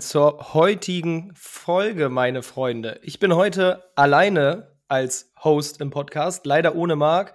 [0.00, 3.00] zur heutigen Folge, meine Freunde.
[3.02, 7.34] Ich bin heute alleine als Host im Podcast, leider ohne Marc,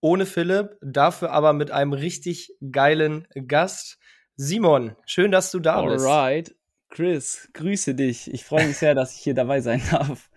[0.00, 3.98] ohne Philipp, dafür aber mit einem richtig geilen Gast.
[4.36, 5.92] Simon, schön, dass du da Alright.
[5.94, 6.06] bist.
[6.06, 6.54] Alright.
[6.90, 8.32] Chris, grüße dich.
[8.32, 10.30] Ich freue mich sehr, dass ich hier dabei sein darf.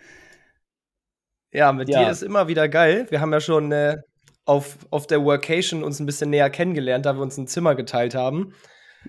[1.52, 2.06] Ja, mit Ja.
[2.06, 3.08] dir ist immer wieder geil.
[3.10, 3.98] Wir haben ja schon äh,
[4.46, 8.16] auf, auf der Workation uns ein bisschen näher kennengelernt, da wir uns ein Zimmer geteilt
[8.16, 8.54] haben.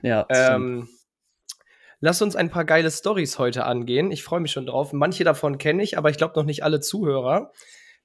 [0.03, 0.89] Ja, stimmt.
[2.01, 4.13] Lass uns ein paar geile Stories heute angehen.
[4.13, 4.93] Ich freue mich schon drauf.
[4.93, 7.53] Manche davon kenne ich, aber ich glaube noch nicht alle Zuhörer.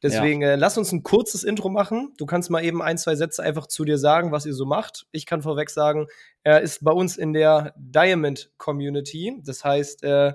[0.02, 2.14] Deswegen äh, lass uns ein kurzes Intro machen.
[2.18, 5.06] Du kannst mal eben ein, zwei Sätze einfach zu dir sagen, was ihr so macht.
[5.12, 6.08] Ich kann vorweg sagen,
[6.44, 9.40] er ist bei uns in der Diamond Community.
[9.46, 10.34] Das heißt, äh,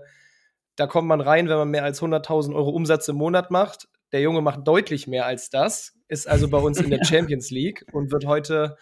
[0.77, 3.89] da kommt man rein, wenn man mehr als 100.000 Euro Umsatz im Monat macht.
[4.13, 7.05] Der Junge macht deutlich mehr als das, ist also bei uns in der Ja.
[7.09, 8.77] Champions League und wird heute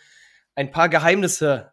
[0.54, 1.72] ein paar Geheimnisse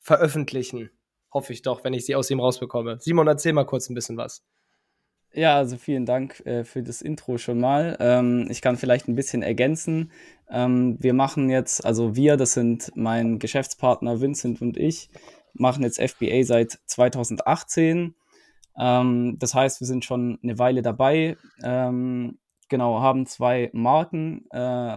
[0.00, 0.90] veröffentlichen.
[1.38, 2.98] Hoffe ich doch, wenn ich sie aus ihm rausbekomme.
[2.98, 4.42] Simon, erzähl mal kurz ein bisschen was.
[5.32, 7.96] Ja, also vielen Dank äh, für das Intro schon mal.
[8.00, 10.10] Ähm, ich kann vielleicht ein bisschen ergänzen.
[10.50, 15.10] Ähm, wir machen jetzt, also wir, das sind mein Geschäftspartner Vincent und ich,
[15.52, 18.16] machen jetzt FBA seit 2018.
[18.76, 21.36] Ähm, das heißt, wir sind schon eine Weile dabei.
[21.62, 24.44] Ähm, genau, haben zwei Marken.
[24.50, 24.96] Äh,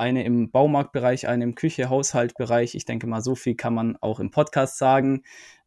[0.00, 2.74] eine im Baumarktbereich, eine im Küche-Haushaltbereich.
[2.74, 5.22] Ich denke mal, so viel kann man auch im Podcast sagen.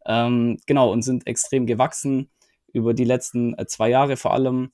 [0.06, 2.30] Ähm, genau, und sind extrem gewachsen
[2.74, 4.72] über die letzten äh, zwei Jahre vor allem.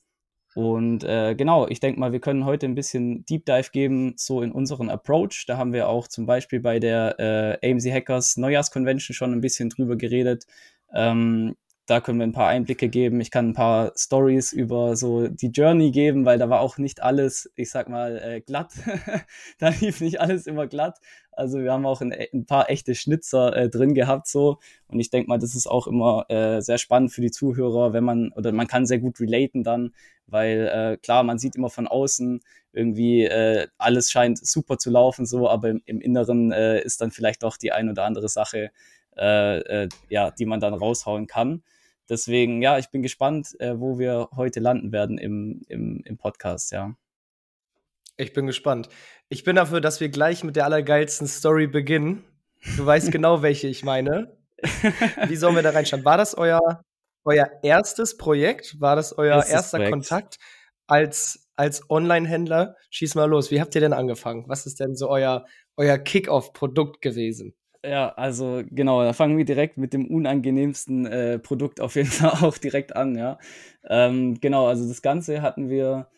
[0.54, 4.42] Und äh, genau, ich denke mal, wir können heute ein bisschen Deep Dive geben, so
[4.42, 5.44] in unseren Approach.
[5.46, 9.68] Da haben wir auch zum Beispiel bei der äh, AMZ Hackers Neujahrsconvention schon ein bisschen
[9.68, 10.46] drüber geredet.
[10.92, 11.54] Ähm,
[11.86, 13.20] da können wir ein paar Einblicke geben.
[13.20, 17.02] Ich kann ein paar Stories über so die Journey geben, weil da war auch nicht
[17.02, 18.72] alles, ich sag mal, äh, glatt.
[19.58, 20.98] da lief nicht alles immer glatt.
[21.32, 24.58] Also wir haben auch ein, ein paar echte Schnitzer äh, drin gehabt so.
[24.88, 28.04] Und ich denke mal, das ist auch immer äh, sehr spannend für die Zuhörer, wenn
[28.04, 29.94] man, oder man kann sehr gut relaten dann,
[30.26, 32.40] weil äh, klar, man sieht immer von außen
[32.72, 37.10] irgendwie, äh, alles scheint super zu laufen so, aber im, im Inneren äh, ist dann
[37.10, 38.70] vielleicht doch die ein oder andere Sache,
[39.16, 41.62] äh, äh, ja, die man dann raushauen kann.
[42.08, 46.72] Deswegen, ja, ich bin gespannt, äh, wo wir heute landen werden im, im, im Podcast,
[46.72, 46.96] ja.
[48.16, 48.88] Ich bin gespannt.
[49.28, 52.24] Ich bin dafür, dass wir gleich mit der allergeilsten Story beginnen.
[52.76, 54.36] Du weißt genau, welche ich meine.
[55.28, 56.04] Wie sollen wir da reinschauen?
[56.04, 56.60] War das euer,
[57.24, 58.80] euer erstes Projekt?
[58.80, 59.92] War das euer Erstes erster Projekt.
[59.92, 60.36] Kontakt
[60.86, 62.76] als, als Online-Händler?
[62.90, 63.50] Schieß mal los.
[63.50, 64.44] Wie habt ihr denn angefangen?
[64.48, 67.54] Was ist denn so euer, euer Kick-Off-Produkt gewesen?
[67.82, 72.46] Ja, also genau, da fangen wir direkt mit dem unangenehmsten äh, Produkt auf jeden Fall
[72.46, 73.38] auch direkt an, ja.
[73.88, 76.08] Ähm, genau, also das Ganze hatten wir,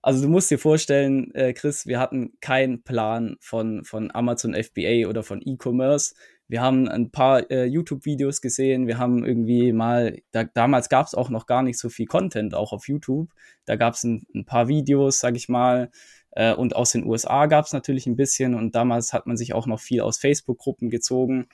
[0.00, 5.08] also du musst dir vorstellen, äh, Chris, wir hatten keinen Plan von, von Amazon FBA
[5.08, 6.14] oder von E-Commerce.
[6.48, 11.14] Wir haben ein paar äh, YouTube-Videos gesehen, wir haben irgendwie mal, da, damals gab es
[11.14, 13.30] auch noch gar nicht so viel Content, auch auf YouTube.
[13.66, 15.90] Da gab es ein, ein paar Videos, sag ich mal,
[16.32, 19.52] äh, und aus den USA gab es natürlich ein bisschen und damals hat man sich
[19.52, 21.46] auch noch viel aus Facebook-Gruppen gezogen.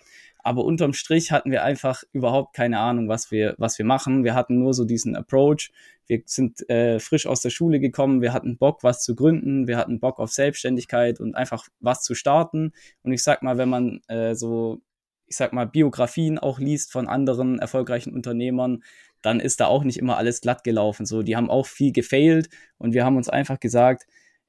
[0.47, 4.23] Aber unterm Strich hatten wir einfach überhaupt keine Ahnung, was wir, was wir machen.
[4.23, 5.73] Wir hatten nur so diesen Approach.
[6.07, 8.21] Wir sind äh, frisch aus der Schule gekommen.
[8.23, 9.67] Wir hatten Bock, was zu gründen.
[9.67, 12.73] Wir hatten Bock auf Selbstständigkeit und einfach was zu starten.
[13.03, 14.81] Und ich sag mal, wenn man äh, so,
[15.27, 18.85] ich sag mal, Biografien auch liest von anderen erfolgreichen Unternehmern,
[19.23, 21.07] dann ist da auch nicht immer alles glatt gelaufen.
[21.07, 22.49] So, die haben auch viel gefailt
[22.79, 24.07] und wir haben uns einfach gesagt,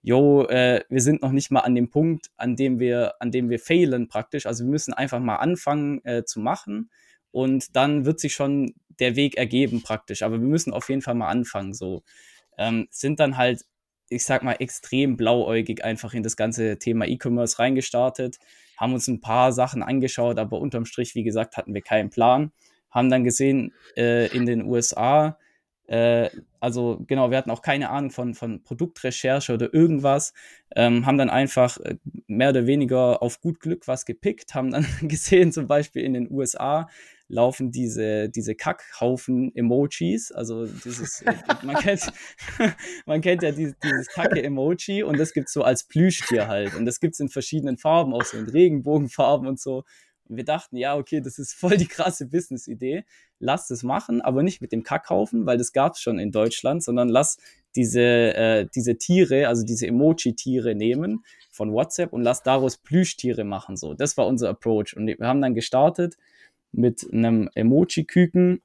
[0.07, 3.49] yo, äh, wir sind noch nicht mal an dem Punkt, an dem wir, an dem
[3.49, 4.45] wir failen praktisch.
[4.45, 6.89] Also wir müssen einfach mal anfangen äh, zu machen
[7.31, 10.23] und dann wird sich schon der Weg ergeben praktisch.
[10.23, 11.73] Aber wir müssen auf jeden Fall mal anfangen.
[11.73, 12.03] So
[12.57, 13.65] ähm, sind dann halt,
[14.07, 18.37] ich sag mal, extrem blauäugig einfach in das ganze Thema E-Commerce reingestartet,
[18.77, 22.53] haben uns ein paar Sachen angeschaut, aber unterm Strich, wie gesagt, hatten wir keinen Plan.
[22.91, 25.37] Haben dann gesehen, äh, in den USA
[25.87, 26.29] äh,
[26.59, 30.33] also genau, wir hatten auch keine Ahnung von, von Produktrecherche oder irgendwas,
[30.75, 31.95] ähm, haben dann einfach äh,
[32.27, 36.31] mehr oder weniger auf gut Glück was gepickt, haben dann gesehen, zum Beispiel in den
[36.31, 36.87] USA
[37.29, 42.11] laufen diese, diese Kackhaufen-Emojis, also dieses, äh, man kennt,
[43.05, 46.99] man kennt ja dieses, dieses Kacke-Emoji und das gibt's so als Plüschtier halt und das
[46.99, 49.83] gibt's in verschiedenen Farben, auch so in Regenbogenfarben und so.
[50.29, 53.05] Und wir dachten, ja, okay, das ist voll die krasse Business-Idee
[53.39, 56.83] lass es machen, aber nicht mit dem Kackhaufen, weil das gab es schon in Deutschland,
[56.83, 57.37] sondern lass
[57.75, 63.77] diese, äh, diese Tiere, also diese Emoji-Tiere nehmen von WhatsApp und lass daraus Plüschtiere machen.
[63.77, 64.95] So, das war unser Approach.
[64.95, 66.17] Und wir haben dann gestartet
[66.71, 68.61] mit einem Emoji-Küken.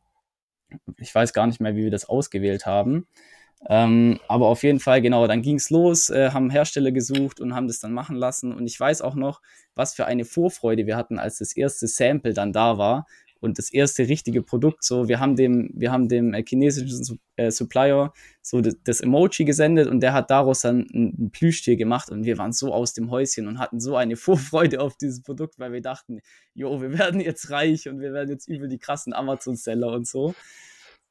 [0.98, 3.06] Ich weiß gar nicht mehr, wie wir das ausgewählt haben.
[3.68, 7.54] Ähm, aber auf jeden Fall, genau, dann ging es los, äh, haben Hersteller gesucht und
[7.54, 8.52] haben das dann machen lassen.
[8.52, 9.40] Und ich weiß auch noch,
[9.74, 13.06] was für eine Vorfreude wir hatten, als das erste Sample dann da war
[13.42, 14.84] und das erste richtige Produkt.
[14.84, 19.88] So, wir haben dem, wir haben dem äh, chinesischen äh, Supplier so das, Emoji gesendet
[19.88, 23.10] und der hat daraus dann ein, ein, Plüschtier gemacht und wir waren so aus dem
[23.10, 26.20] Häuschen und hatten so eine Vorfreude auf dieses Produkt, weil wir dachten,
[26.54, 30.34] jo, wir werden jetzt reich und wir werden jetzt über die krassen Amazon-Seller und so.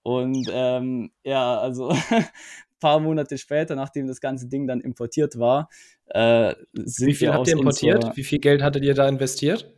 [0.04, 1.98] Und ähm, ja, also ein
[2.80, 5.70] paar Monate später, nachdem das ganze Ding dann importiert war,
[6.08, 8.16] äh, sind Wie viel wir habt ihr importiert?
[8.16, 9.74] Wie viel Geld hattet ihr da investiert?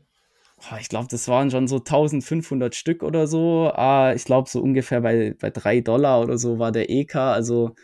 [0.80, 3.72] ich glaube, das waren schon so 1500 Stück oder so.
[3.74, 7.16] Ah, ich glaube, so ungefähr bei, bei 3 Dollar oder so war der EK.
[7.16, 7.76] Also,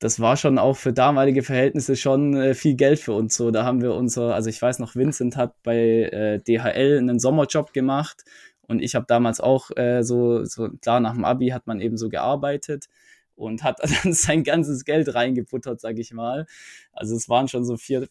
[0.00, 3.36] das war schon auch für damalige Verhältnisse schon äh, viel Geld für uns.
[3.36, 7.18] So, da haben wir unser, also ich weiß noch, Vincent hat bei äh, DHL einen
[7.18, 8.24] Sommerjob gemacht
[8.68, 11.96] und ich habe damals auch äh, so, so, klar, nach dem Abi hat man eben
[11.96, 12.86] so gearbeitet
[13.34, 16.46] und hat dann sein ganzes Geld reingebuttert, sag ich mal.
[16.92, 18.08] Also es waren schon so 4.000,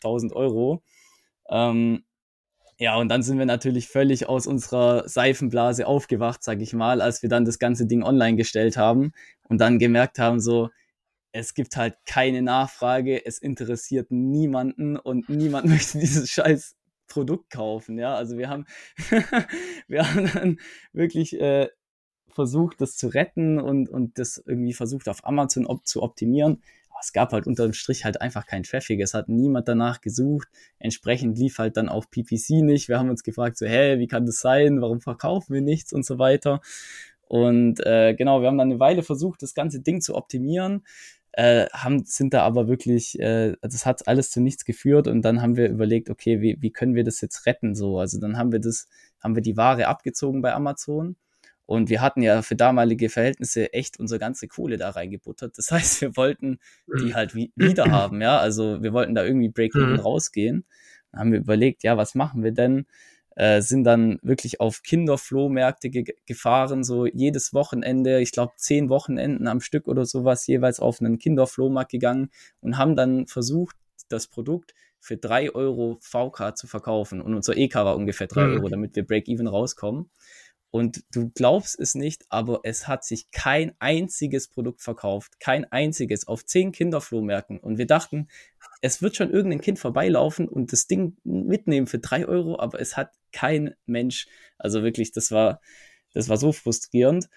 [0.00, 0.82] 5.000 Euro.
[1.48, 2.04] Ähm,
[2.78, 7.22] ja, und dann sind wir natürlich völlig aus unserer Seifenblase aufgewacht, sag ich mal, als
[7.22, 9.12] wir dann das ganze Ding online gestellt haben
[9.48, 10.70] und dann gemerkt haben, so,
[11.30, 16.76] es gibt halt keine Nachfrage, es interessiert niemanden und niemand möchte dieses scheiß
[17.14, 18.14] Produkt kaufen, ja.
[18.14, 18.66] Also wir haben,
[19.88, 20.58] wir haben dann
[20.92, 21.68] wirklich äh,
[22.28, 26.62] versucht, das zu retten und, und das irgendwie versucht auf Amazon op zu optimieren
[27.04, 29.00] es gab halt unterm Strich halt einfach keinen Traffic.
[29.00, 30.48] Es hat niemand danach gesucht.
[30.78, 32.88] Entsprechend lief halt dann auch PPC nicht.
[32.88, 34.80] Wir haben uns gefragt, so, hä, wie kann das sein?
[34.80, 36.60] Warum verkaufen wir nichts und so weiter?
[37.26, 40.84] Und äh, genau, wir haben dann eine Weile versucht, das ganze Ding zu optimieren.
[41.36, 45.22] Äh, haben, sind da aber wirklich, äh, also es hat alles zu nichts geführt und
[45.22, 47.98] dann haben wir überlegt, okay, wie, wie können wir das jetzt retten so?
[47.98, 48.86] Also dann haben wir das,
[49.20, 51.16] haben wir die Ware abgezogen bei Amazon
[51.66, 55.58] und wir hatten ja für damalige Verhältnisse echt unsere ganze Kohle da reingebuttert.
[55.58, 56.58] Das heißt, wir wollten
[57.00, 58.38] die halt wie wieder haben, ja.
[58.38, 60.00] Also wir wollten da irgendwie Break-Even mhm.
[60.00, 60.64] rausgehen.
[61.10, 62.86] Dann haben wir überlegt, ja, was machen wir denn?
[63.36, 69.48] Äh, sind dann wirklich auf Kinderflohmärkte ge gefahren, so jedes Wochenende, ich glaube zehn Wochenenden
[69.48, 73.76] am Stück oder sowas, jeweils auf einen Kinderflohmarkt gegangen und haben dann versucht,
[74.08, 77.20] das Produkt für drei Euro VK zu verkaufen.
[77.20, 78.54] Und unser EK war ungefähr drei mhm.
[78.54, 80.10] Euro, damit wir Break-Even rauskommen.
[80.74, 85.38] Und du glaubst es nicht, aber es hat sich kein einziges Produkt verkauft.
[85.38, 87.60] Kein einziges auf zehn Kinderflohmärkten.
[87.60, 88.26] Und wir dachten,
[88.80, 92.96] es wird schon irgendein Kind vorbeilaufen und das Ding mitnehmen für drei Euro, aber es
[92.96, 94.26] hat kein Mensch.
[94.58, 95.60] Also wirklich, das war,
[96.12, 97.28] das war so frustrierend.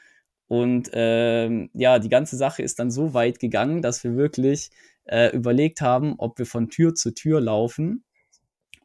[0.48, 4.72] Und ähm, ja, die ganze Sache ist dann so weit gegangen, dass wir wirklich
[5.04, 8.04] äh, überlegt haben, ob wir von Tür zu Tür laufen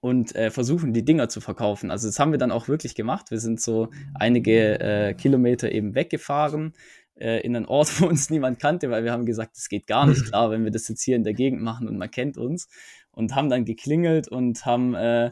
[0.03, 1.93] und äh, versuchen, die Dinger zu verkaufen.
[1.93, 3.31] Also das haben wir dann auch wirklich gemacht.
[3.31, 6.75] Wir sind so einige äh, Kilometer eben weggefahren
[7.15, 10.07] äh, in einen Ort, wo uns niemand kannte, weil wir haben gesagt, es geht gar
[10.07, 12.69] nicht klar, wenn wir das jetzt hier in der Gegend machen und man kennt uns.
[13.13, 15.31] Und haben dann geklingelt und haben, äh,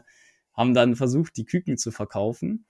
[0.53, 2.65] haben dann versucht, die Küken zu verkaufen.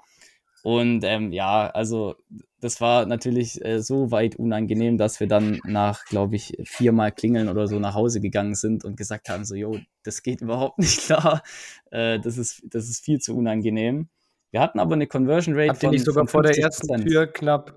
[0.63, 2.15] Und ähm, ja, also
[2.59, 7.49] das war natürlich äh, so weit unangenehm, dass wir dann nach, glaube ich, viermal Klingeln
[7.49, 11.01] oder so nach Hause gegangen sind und gesagt haben, so, jo, das geht überhaupt nicht
[11.01, 11.41] klar.
[11.89, 14.09] Äh, das, ist, das ist viel zu unangenehm.
[14.51, 15.87] Wir hatten aber eine Conversion Rate Habt von.
[15.87, 17.73] Habt ihr nicht sogar vor der ersten Tür knapp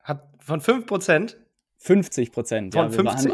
[0.00, 1.36] hat, von 5%?
[1.78, 2.74] 50 Prozent.
[2.74, 3.32] Von ja, 50?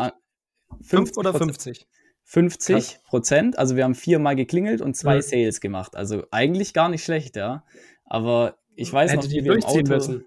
[0.81, 1.87] 5 oder 50?
[2.25, 3.59] 50 Prozent.
[3.59, 5.23] Also wir haben viermal geklingelt und zwei mhm.
[5.23, 5.97] Sales gemacht.
[5.97, 7.65] Also eigentlich gar nicht schlecht, ja.
[8.05, 10.25] Aber ich weiß Hätte noch, wie wir im Auto, müssen.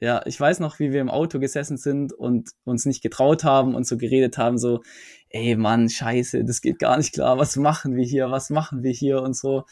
[0.00, 3.74] ja, ich weiß noch, wie wir im Auto gesessen sind und uns nicht getraut haben
[3.74, 4.82] und so geredet haben, so,
[5.28, 8.92] ey Mann, scheiße, das geht gar nicht klar, was machen wir hier, was machen wir
[8.92, 9.64] hier und so.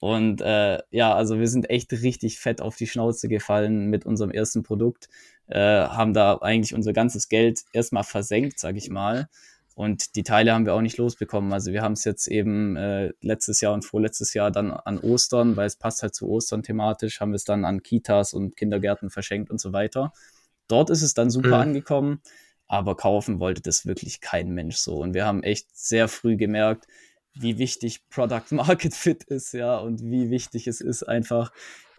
[0.00, 4.30] Und äh, ja, also wir sind echt richtig fett auf die Schnauze gefallen mit unserem
[4.30, 5.08] ersten Produkt,
[5.46, 9.28] äh, haben da eigentlich unser ganzes Geld erstmal versenkt, sag ich mal.
[9.76, 11.52] Und die Teile haben wir auch nicht losbekommen.
[11.52, 15.54] Also wir haben es jetzt eben äh, letztes Jahr und vorletztes Jahr dann an Ostern,
[15.54, 19.10] weil es passt halt zu Ostern thematisch, haben wir es dann an Kitas und Kindergärten
[19.10, 20.14] verschenkt und so weiter.
[20.68, 21.54] dort ist es dann super mhm.
[21.54, 22.22] angekommen,
[22.66, 24.96] aber kaufen wollte das wirklich kein Mensch so.
[24.96, 26.86] Und wir haben echt sehr früh gemerkt,
[27.34, 31.52] wie wichtig Product Market Fit ist, ja, und wie wichtig es ist, einfach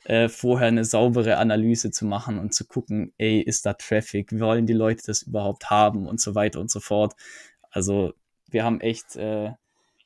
[0.05, 4.39] äh, vorher eine saubere Analyse zu machen und zu gucken, ey, ist da Traffic?
[4.39, 7.13] Wollen die Leute das überhaupt haben und so weiter und so fort.
[7.71, 8.13] Also
[8.49, 9.51] wir haben echt äh,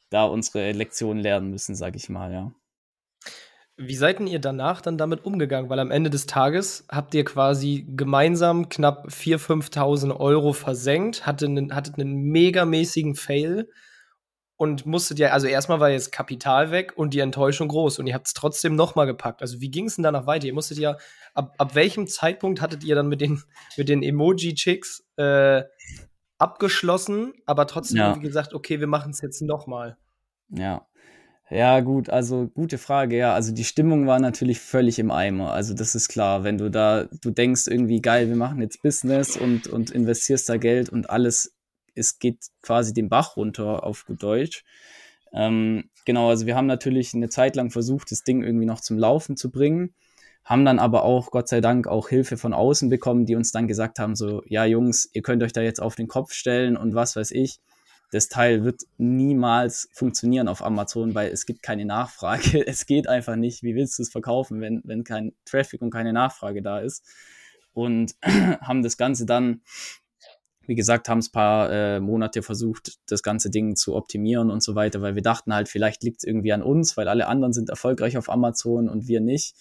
[0.10, 2.52] da unsere Lektion lernen müssen, sag ich mal, ja.
[3.78, 5.70] Wie seid denn ihr danach dann damit umgegangen?
[5.70, 11.50] Weil am Ende des Tages habt ihr quasi gemeinsam knapp 4.000, 5.000 Euro versenkt, hattet
[11.50, 13.70] einen, hattet einen megamäßigen Fail
[14.62, 18.14] und musstet ja, also erstmal war jetzt Kapital weg und die Enttäuschung groß und ihr
[18.14, 19.42] habt es trotzdem nochmal gepackt.
[19.42, 20.46] Also wie ging es denn danach weiter?
[20.46, 20.98] Ihr musstet ja,
[21.34, 23.42] ab, ab welchem Zeitpunkt hattet ihr dann mit den,
[23.78, 25.64] mit den Emoji-Chicks äh,
[26.42, 28.14] abgeschlossen, aber trotzdem ja.
[28.16, 29.98] gesagt, okay, wir machen es jetzt nochmal?
[30.50, 30.88] Ja.
[31.50, 33.34] Ja, gut, also gute Frage, ja.
[33.34, 35.52] Also die Stimmung war natürlich völlig im Eimer.
[35.52, 39.36] Also das ist klar, wenn du da, du denkst irgendwie, geil, wir machen jetzt Business
[39.36, 41.54] und, und investierst da Geld und alles
[41.94, 44.64] es geht quasi den Bach runter auf gut Deutsch.
[45.34, 48.98] Ähm, genau, also wir haben natürlich eine Zeit lang versucht, das Ding irgendwie noch zum
[48.98, 49.94] Laufen zu bringen,
[50.44, 53.68] haben dann aber auch, Gott sei Dank, auch Hilfe von außen bekommen, die uns dann
[53.68, 56.96] gesagt haben, so, ja Jungs, ihr könnt euch da jetzt auf den Kopf stellen und
[56.96, 57.60] was weiß ich.
[58.12, 62.66] Das Teil wird niemals funktionieren auf Amazon, weil es gibt keine Nachfrage.
[62.68, 63.64] Es geht einfach nicht.
[63.64, 67.06] Wie willst du es verkaufen, wenn, wenn kein Traffic und keine Nachfrage da ist?
[67.74, 68.16] Und
[68.62, 69.62] haben das Ganze dann
[70.68, 74.62] wie gesagt, haben es ein paar äh, Monate versucht, das ganze Ding zu optimieren und
[74.62, 77.52] so weiter, weil wir dachten halt, vielleicht liegt es irgendwie an uns, weil alle anderen
[77.52, 79.56] sind erfolgreich auf Amazon und wir nicht.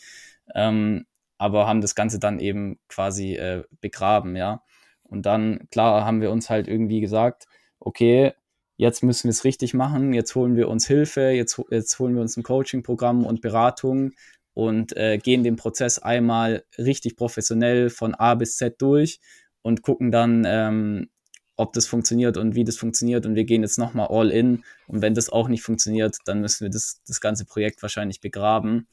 [0.55, 1.07] Ähm,
[1.39, 4.63] aber haben das Ganze dann eben quasi äh, begraben, ja.
[5.03, 7.47] Und dann, klar, haben wir uns halt irgendwie gesagt,
[7.81, 8.33] okay,
[8.77, 12.23] jetzt müssen wir es richtig machen, jetzt holen wir uns Hilfe, jetzt, jetzt holen wir
[12.23, 14.13] uns ein Coaching-Programm und Beratung
[14.55, 19.21] und äh, gehen den Prozess einmal richtig professionell von A bis Z durch
[19.63, 21.11] und gucken dann, ähm,
[21.57, 23.27] ob das funktioniert und wie das funktioniert.
[23.27, 24.65] Und wir gehen jetzt nochmal all in.
[24.87, 28.89] Und wenn das auch nicht funktioniert, dann müssen wir das, das ganze Projekt wahrscheinlich begraben.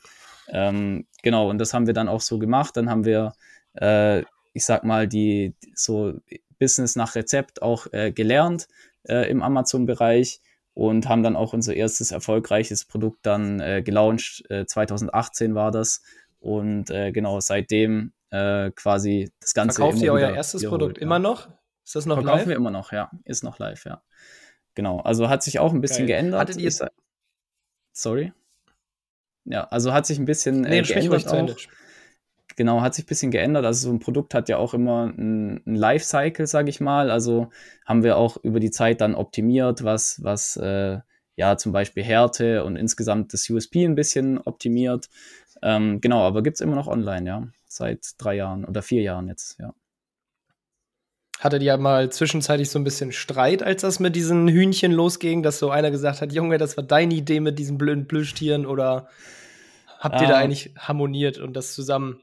[0.49, 2.77] Ähm, genau, und das haben wir dann auch so gemacht.
[2.77, 3.33] Dann haben wir,
[3.73, 4.21] äh,
[4.53, 6.13] ich sag mal, die so
[6.59, 8.67] Business nach Rezept auch äh, gelernt
[9.03, 10.41] äh, im Amazon-Bereich
[10.73, 14.43] und haben dann auch unser erstes erfolgreiches Produkt dann äh, gelauncht.
[14.47, 16.03] 2018 äh, war das.
[16.39, 19.77] Und äh, genau, seitdem quasi das Ganze.
[19.77, 21.03] Verkauft ihr euer erstes wiederholt, Produkt ja.
[21.03, 21.47] immer noch?
[21.85, 22.47] Ist das noch Verkaufen live?
[22.49, 23.09] wir immer noch, ja.
[23.23, 24.01] Ist noch live, ja.
[24.75, 24.99] Genau.
[24.99, 26.17] Also hat sich auch ein bisschen Geil.
[26.17, 26.41] geändert.
[26.41, 26.71] Hattet ihr
[27.93, 28.33] sorry.
[29.49, 31.55] Ja, also hat sich ein bisschen nee, äh, geändert auch.
[32.55, 33.65] Genau, hat sich ein bisschen geändert.
[33.65, 37.11] Also so ein Produkt hat ja auch immer ein, ein Lifecycle, sage ich mal.
[37.11, 37.49] Also
[37.85, 40.97] haben wir auch über die Zeit dann optimiert, was, was äh,
[41.35, 45.09] ja zum Beispiel Härte und insgesamt das USP ein bisschen optimiert.
[45.61, 49.27] Ähm, genau, aber gibt es immer noch online, ja seit drei Jahren oder vier Jahren
[49.27, 49.73] jetzt, ja.
[51.39, 55.59] Hattet ihr mal zwischenzeitlich so ein bisschen Streit, als das mit diesen Hühnchen losging, dass
[55.59, 59.07] so einer gesagt hat, Junge, das war deine Idee mit diesen blöden Plüschtieren oder
[59.99, 60.43] habt ihr da ähm.
[60.43, 62.21] eigentlich harmoniert und das zusammen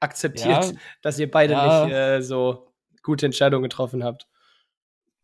[0.00, 4.26] akzeptiert, dass ihr beide nicht äh, so gute Entscheidungen getroffen habt?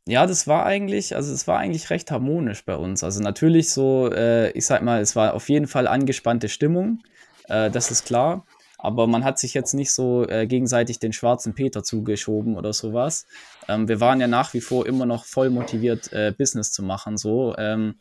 [0.07, 3.05] Ja, das war eigentlich, also es war eigentlich recht harmonisch bei uns.
[3.05, 7.03] Also natürlich so, äh, ich sag mal, es war auf jeden Fall angespannte Stimmung,
[7.49, 8.45] äh, das ist klar
[8.83, 13.27] aber man hat sich jetzt nicht so äh, gegenseitig den schwarzen Peter zugeschoben oder sowas.
[13.69, 17.17] Ähm, wir waren ja nach wie vor immer noch voll motiviert, äh, Business zu machen,
[17.17, 17.55] so.
[17.57, 17.95] Ähm,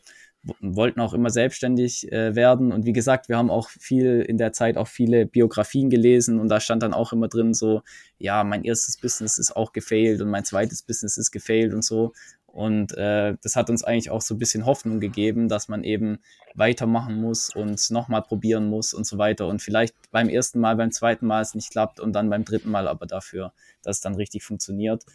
[0.60, 4.52] wollten auch immer selbstständig äh, werden und wie gesagt, wir haben auch viel in der
[4.52, 7.82] Zeit auch viele Biografien gelesen und da stand dann auch immer drin so,
[8.18, 12.12] ja, mein erstes Business ist auch gefailt und mein zweites Business ist gefailt und so
[12.52, 16.18] und äh, das hat uns eigentlich auch so ein bisschen Hoffnung gegeben, dass man eben
[16.54, 19.48] weitermachen muss und nochmal probieren muss und so weiter.
[19.48, 22.70] Und vielleicht beim ersten Mal, beim zweiten Mal es nicht klappt und dann beim dritten
[22.70, 25.06] Mal aber dafür, dass es dann richtig funktioniert.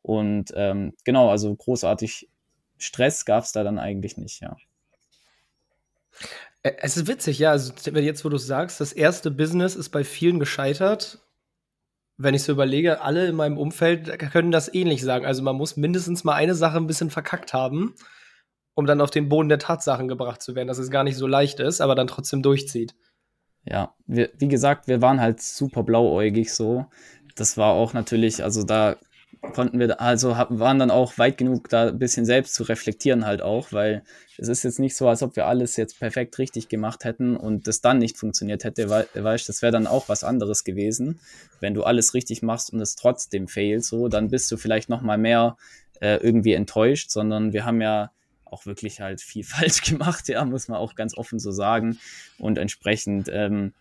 [0.00, 2.30] Und ähm, genau, also großartig
[2.78, 4.56] Stress gab es da dann eigentlich nicht, ja.
[6.62, 7.52] Es ist witzig, ja.
[7.52, 11.20] Also jetzt, wo du sagst, das erste Business ist bei vielen gescheitert
[12.18, 15.26] wenn ich so überlege, alle in meinem Umfeld können das ähnlich sagen.
[15.26, 17.94] Also man muss mindestens mal eine Sache ein bisschen verkackt haben,
[18.74, 21.26] um dann auf den Boden der Tatsachen gebracht zu werden, dass es gar nicht so
[21.26, 22.94] leicht ist, aber dann trotzdem durchzieht.
[23.64, 26.86] Ja, wir, wie gesagt, wir waren halt super blauäugig so.
[27.34, 28.96] Das war auch natürlich, also da
[29.52, 33.42] konnten wir, also waren dann auch weit genug, da ein bisschen selbst zu reflektieren halt
[33.42, 34.02] auch, weil
[34.38, 37.66] es ist jetzt nicht so, als ob wir alles jetzt perfekt richtig gemacht hätten und
[37.66, 41.20] das dann nicht funktioniert hätte, weil, weißt, das wäre dann auch was anderes gewesen.
[41.60, 45.02] Wenn du alles richtig machst und es trotzdem fehlt, so, dann bist du vielleicht noch
[45.02, 45.56] mal mehr
[46.00, 48.10] äh, irgendwie enttäuscht, sondern wir haben ja
[48.44, 51.98] auch wirklich halt viel falsch gemacht, ja, muss man auch ganz offen so sagen
[52.38, 53.72] und entsprechend, ähm,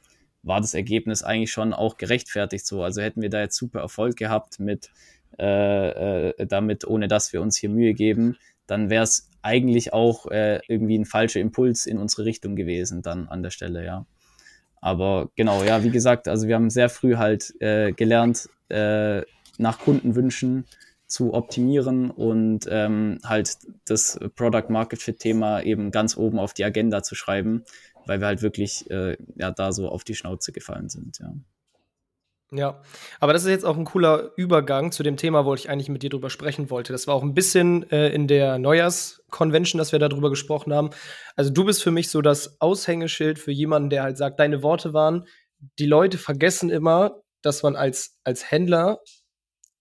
[0.46, 2.84] war das Ergebnis eigentlich schon auch gerechtfertigt so.
[2.84, 4.92] Also hätten wir da jetzt super Erfolg gehabt mit
[5.40, 8.38] äh, äh, damit, ohne dass wir uns hier Mühe geben,
[8.68, 13.28] dann wäre es eigentlich auch äh, irgendwie ein falscher Impuls in unsere Richtung gewesen dann
[13.28, 14.06] an der Stelle, ja.
[14.82, 19.22] Aber genau, ja, wie gesagt, also wir haben sehr früh halt äh, gelernt, äh,
[19.58, 20.66] nach Kundenwünschen
[21.08, 26.66] zu optimieren und ähm, halt das Product Market Fit Thema eben ganz oben auf die
[26.66, 27.64] Agenda zu schreiben,
[28.06, 31.34] weil wir halt wirklich ja da so auf die Schnauze gefallen sind, ja.
[32.58, 32.82] Ja,
[33.20, 36.04] aber das ist jetzt auch ein cooler Übergang zu dem Thema, wo ich eigentlich mit
[36.04, 36.94] dir drüber sprechen wollte.
[36.94, 40.92] Das war auch ein bisschen äh, in der Neujahrs-Convention, dass wir darüber gesprochen haben.
[41.36, 44.94] Also du bist für mich so das Aushängeschild für jemanden, der halt sagt, deine Worte
[44.94, 45.28] waren,
[45.80, 49.00] die Leute vergessen immer, dass man als, als Händler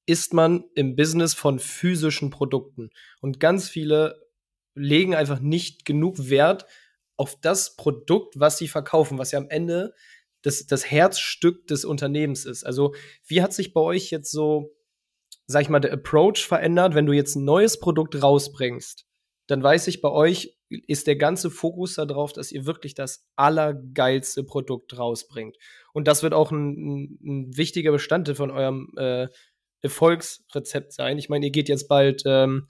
[0.07, 2.90] ist man im Business von physischen Produkten.
[3.21, 4.21] Und ganz viele
[4.75, 6.66] legen einfach nicht genug Wert
[7.16, 9.95] auf das Produkt, was sie verkaufen, was ja am Ende
[10.45, 12.65] das, das Herzstück des Unternehmens ist.
[12.65, 12.95] Also,
[13.27, 14.71] wie hat sich bei euch jetzt so,
[15.47, 19.07] sag ich mal, der Approach verändert, wenn du jetzt ein neues Produkt rausbringst?
[19.47, 24.45] Dann weiß ich, bei euch ist der ganze Fokus darauf, dass ihr wirklich das allergeilste
[24.45, 25.57] Produkt rausbringt.
[25.93, 29.29] Und das wird auch ein, ein, wichtiger Bestandteil von eurem äh,
[29.81, 31.19] Erfolgsrezept sein.
[31.19, 32.67] Ich meine, ihr geht jetzt bald ähm,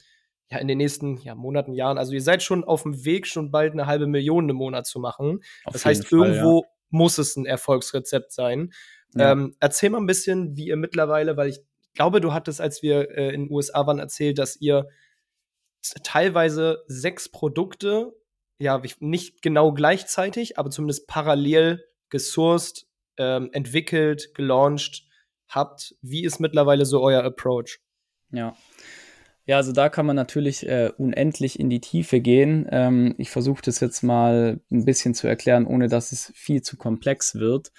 [0.50, 3.50] ja in den nächsten ja, Monaten, Jahren, also ihr seid schon auf dem Weg, schon
[3.50, 5.40] bald eine halbe Million im Monat zu machen.
[5.64, 6.73] Auf das heißt, Fall, irgendwo ja.
[6.94, 8.72] Muss es ein Erfolgsrezept sein.
[9.14, 9.32] Ja.
[9.32, 11.60] Ähm, erzähl mal ein bisschen, wie ihr mittlerweile, weil ich
[11.92, 14.88] glaube, du hattest, als wir äh, in den USA waren, erzählt, dass ihr
[16.02, 18.12] teilweise sechs Produkte,
[18.58, 22.86] ja, nicht genau gleichzeitig, aber zumindest parallel gesourced,
[23.18, 25.04] ähm, entwickelt, gelauncht
[25.48, 25.94] habt.
[26.00, 27.80] Wie ist mittlerweile so euer Approach?
[28.30, 28.56] Ja.
[29.46, 32.66] Ja, also da kann man natürlich äh, unendlich in die Tiefe gehen.
[32.70, 36.78] Ähm, ich versuche das jetzt mal ein bisschen zu erklären, ohne dass es viel zu
[36.78, 37.70] komplex wird.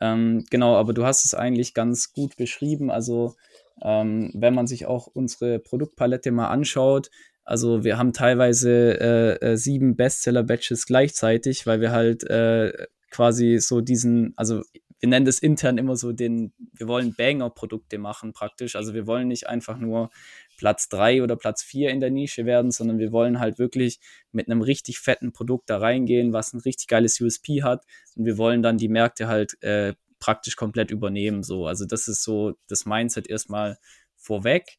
[0.00, 2.90] Ähm, genau, aber du hast es eigentlich ganz gut beschrieben.
[2.90, 3.34] Also
[3.82, 7.10] ähm, wenn man sich auch unsere Produktpalette mal anschaut,
[7.44, 12.72] also wir haben teilweise äh, äh, sieben Bestseller-Batches gleichzeitig, weil wir halt äh,
[13.10, 14.62] quasi so diesen, also
[15.00, 18.76] wir nennen das intern immer so den, wir wollen Banger-Produkte machen praktisch.
[18.76, 20.10] Also wir wollen nicht einfach nur
[20.58, 23.98] Platz drei oder Platz vier in der Nische werden, sondern wir wollen halt wirklich
[24.30, 27.84] mit einem richtig fetten Produkt da reingehen, was ein richtig geiles USP hat.
[28.14, 31.42] Und wir wollen dann die Märkte halt äh, praktisch komplett übernehmen.
[31.42, 31.66] So.
[31.66, 33.78] Also das ist so das Mindset erstmal
[34.16, 34.76] vorweg.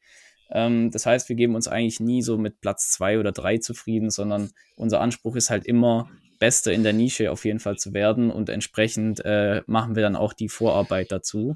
[0.51, 4.11] Ähm, das heißt, wir geben uns eigentlich nie so mit Platz zwei oder drei zufrieden,
[4.11, 8.31] sondern unser Anspruch ist halt immer, Beste in der Nische auf jeden Fall zu werden
[8.31, 11.55] und entsprechend äh, machen wir dann auch die Vorarbeit dazu.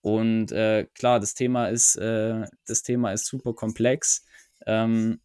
[0.00, 4.24] Und äh, klar, das Thema ist, äh, das Thema ist super komplex.
[4.66, 5.20] Ähm,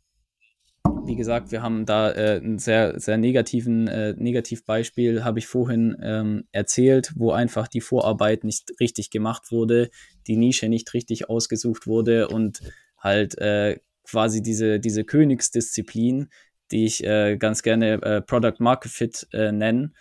[1.03, 5.97] wie gesagt, wir haben da äh, ein sehr, sehr negativen äh, Negativbeispiel, habe ich vorhin
[6.03, 9.89] ähm, erzählt, wo einfach die Vorarbeit nicht richtig gemacht wurde,
[10.27, 12.61] die Nische nicht richtig ausgesucht wurde und
[12.99, 16.29] halt äh, quasi diese, diese Königsdisziplin,
[16.71, 19.91] die ich äh, ganz gerne äh, Product Market Fit äh, nenne,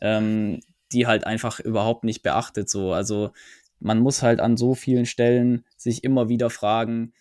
[0.00, 0.60] ähm,
[0.92, 2.68] die halt einfach überhaupt nicht beachtet.
[2.68, 3.32] So, also
[3.78, 7.12] man muss halt an so vielen Stellen sich immer wieder fragen,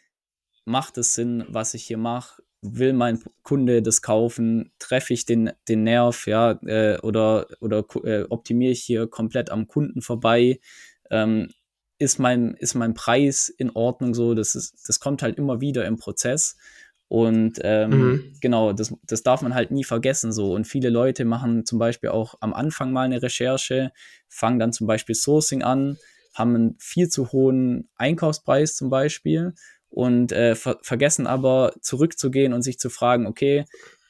[0.66, 2.44] macht es Sinn, was ich hier mache?
[2.62, 4.72] Will mein Kunde das kaufen?
[4.80, 9.68] Treffe ich den, den Nerv, ja, äh, oder, oder äh, optimiere ich hier komplett am
[9.68, 10.60] Kunden vorbei?
[11.10, 11.50] Ähm,
[11.98, 14.34] ist mein, ist mein Preis in Ordnung so?
[14.34, 16.58] Das, ist, das kommt halt immer wieder im Prozess.
[17.10, 18.34] Und ähm, mhm.
[18.39, 20.54] genau, das, das darf man halt nie vergessen so.
[20.54, 23.91] Und viele Leute machen zum Beispiel auch am Anfang mal eine Recherche,
[24.28, 25.98] fangen dann zum Beispiel Sourcing an,
[26.36, 29.56] haben einen viel zu hohen Einkaufspreis zum Beispiel
[29.89, 33.65] und äh, ver vergessen aber zurückzugehen und sich zu fragen, okay,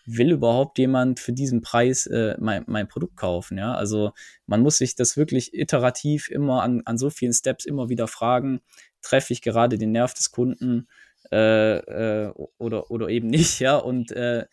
[0.05, 3.57] will überhaupt jemand für diesen Preis äh, mein, mein Produkt kaufen?
[3.57, 4.11] Ja, also
[4.45, 8.59] man muss sich das wirklich iterativ immer an, an so vielen Steps immer wieder fragen,
[9.01, 10.87] treffe ich gerade den Nerv des Kunden
[11.31, 13.77] äh, äh, oder, oder eben nicht, ja.
[13.77, 14.45] Und äh,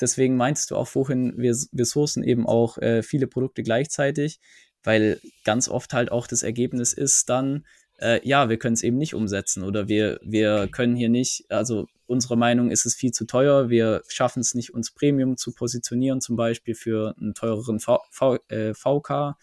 [0.00, 4.40] deswegen meinst du auch vorhin, wir, wir sourcen eben auch äh, viele Produkte gleichzeitig,
[4.82, 7.66] weil ganz oft halt auch das Ergebnis ist dann,
[7.98, 11.86] äh, ja, wir können es eben nicht umsetzen oder wir, wir können hier nicht, also
[12.06, 16.20] unsere Meinung ist es viel zu teuer, wir schaffen es nicht, uns Premium zu positionieren,
[16.20, 18.38] zum Beispiel für einen teureren v, v,
[18.74, 19.36] VK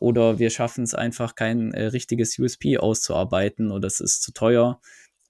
[0.00, 4.80] oder wir schaffen es einfach kein äh, richtiges USP auszuarbeiten oder es ist zu teuer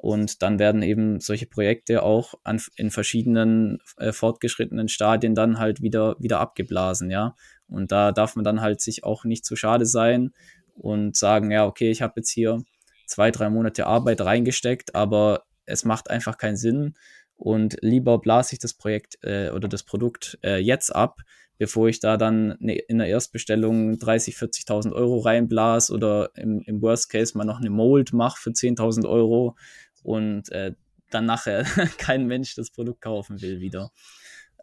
[0.03, 5.81] und dann werden eben solche Projekte auch an, in verschiedenen äh, fortgeschrittenen Stadien dann halt
[5.81, 7.37] wieder, wieder abgeblasen, ja.
[7.69, 10.33] Und da darf man dann halt sich auch nicht zu schade sein
[10.75, 12.65] und sagen, ja, okay, ich habe jetzt hier
[13.07, 16.95] zwei, drei Monate Arbeit reingesteckt, aber es macht einfach keinen Sinn.
[17.37, 21.21] Und lieber blase ich das Projekt äh, oder das Produkt äh, jetzt ab,
[21.59, 26.83] bevor ich da dann ne, in der Erstbestellung 30, 40.000 Euro reinblas oder im, im
[26.83, 29.55] Worst Case mal noch eine Mold mache für 10.000 Euro
[30.03, 30.75] und äh,
[31.11, 31.65] dann nachher
[31.99, 33.91] kein Mensch das Produkt kaufen will wieder.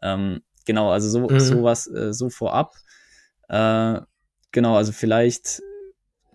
[0.02, 1.40] Ähm, genau, also so, mhm.
[1.40, 2.74] sowas äh, so vorab.
[3.48, 4.00] Äh,
[4.52, 5.62] genau, also vielleicht,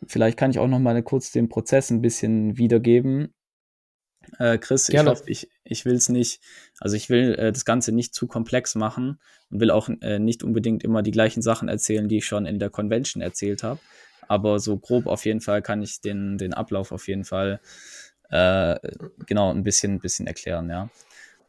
[0.08, 3.34] vielleicht kann ich auch noch mal kurz den Prozess ein bisschen wiedergeben.
[4.40, 5.12] Äh, Chris, Gerne.
[5.12, 6.42] ich hoffe, ich, ich will es nicht,
[6.80, 10.44] also ich will äh, das Ganze nicht zu komplex machen und will auch äh, nicht
[10.44, 13.80] unbedingt immer die gleichen Sachen erzählen, die ich schon in der Convention erzählt habe.
[14.28, 17.60] Aber so grob auf jeden Fall kann ich den, den Ablauf auf jeden Fall
[18.30, 18.78] äh,
[19.26, 20.90] genau ein bisschen, bisschen erklären, ja.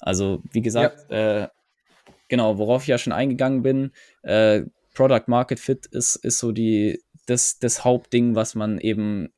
[0.01, 1.45] Also, wie gesagt, ja.
[1.45, 1.49] äh,
[2.29, 4.63] genau, worauf ich ja schon eingegangen bin, äh,
[4.95, 9.33] Product Market Fit ist, ist so die, das, das Hauptding, was man eben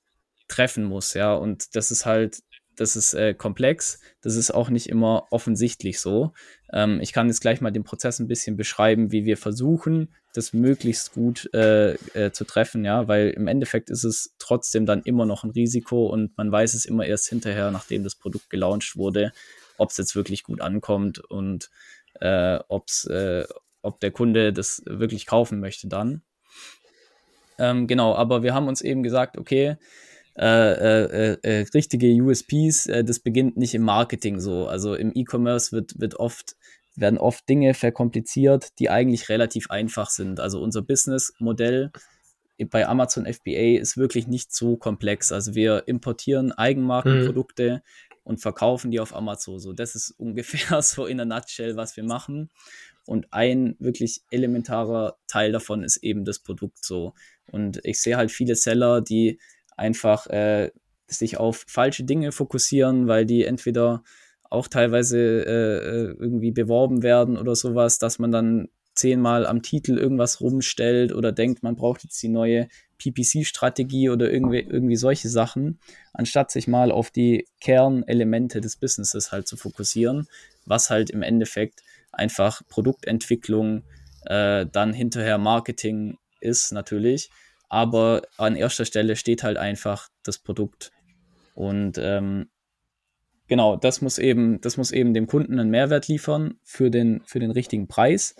[0.49, 1.35] treffen muss, ja.
[1.35, 2.43] Und das ist halt
[2.79, 6.33] das ist äh, komplex, das ist auch nicht immer offensichtlich so.
[6.73, 10.53] Ähm, ich kann jetzt gleich mal den Prozess ein bisschen beschreiben, wie wir versuchen, das
[10.53, 15.27] möglichst gut äh, äh, zu treffen, ja, weil im Endeffekt ist es trotzdem dann immer
[15.27, 19.33] noch ein Risiko und man weiß es immer erst hinterher, nachdem das Produkt gelauncht wurde,
[19.77, 21.71] ob es jetzt wirklich gut ankommt und
[22.21, 23.45] äh, ob's, äh,
[23.83, 26.23] ob der Kunde das wirklich kaufen möchte dann.
[27.59, 29.77] Ähm, genau, aber wir haben uns eben gesagt, okay,
[30.39, 34.69] äh, äh, äh, richtige USPs, äh, das beginnt nicht im Marketing so.
[34.69, 36.55] Also im E-Commerce wird, wird oft,
[37.01, 40.41] werden oft Dinge verkompliziert, die eigentlich relativ einfach sind.
[40.41, 41.93] Also unser Businessmodell
[42.67, 45.31] bei Amazon FBA ist wirklich nicht so komplex.
[45.31, 48.11] Also wir importieren Eigenmarkenprodukte mhm.
[48.25, 49.61] und verkaufen die auf Amazon.
[49.61, 52.51] So, das ist ungefähr so in der Nutshell, was wir machen.
[53.07, 57.15] Und ein wirklich elementarer Teil davon ist eben das Produkt so.
[57.51, 59.41] Und ich sehe halt viele Seller, die
[59.77, 60.71] einfach äh,
[61.07, 64.03] sich auf falsche Dinge fokussieren, weil die entweder
[64.51, 65.79] auch teilweise äh,
[66.11, 71.31] äh, irgendwie beworben werden oder sowas, dass man dann zehnmal am Titel irgendwas rumstellt oder
[71.31, 75.79] denkt, man braucht jetzt die neue PPC-Strategie oder irgendwie, irgendwie solche Sachen,
[76.13, 80.27] anstatt sich mal auf die Kernelemente des Businesses halt zu fokussieren,
[80.67, 83.85] was halt im Endeffekt einfach Produktentwicklung,
[84.27, 87.31] äh, dann hinterher Marketing ist natürlich
[87.69, 90.91] aber an erster Stelle steht halt einfach das Produkt.
[91.55, 92.49] Und ähm,
[93.49, 97.41] genau, das muss eben, das muss eben dem Kunden einen Mehrwert liefern für den, für
[97.41, 98.37] den richtigen Preis.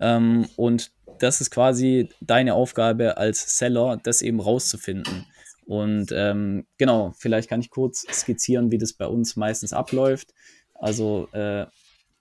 [0.00, 5.26] Ähm, und das ist quasi deine Aufgabe als Seller, das eben rauszufinden.
[5.64, 10.32] Und ähm, genau, vielleicht kann ich kurz skizzieren, wie das bei uns meistens abläuft.
[10.74, 11.66] Also äh,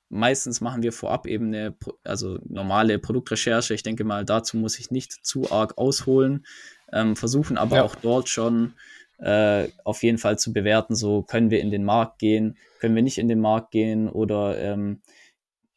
[0.09, 3.73] meistens machen wir vorab eben eine also normale Produktrecherche.
[3.73, 6.45] Ich denke mal, dazu muss ich nicht zu arg ausholen.
[6.91, 7.83] Ähm, versuchen aber ja.
[7.83, 8.73] auch dort schon
[9.19, 13.03] äh, auf jeden Fall zu bewerten, so können wir in den Markt gehen, können wir
[13.03, 15.01] nicht in den Markt gehen oder ähm,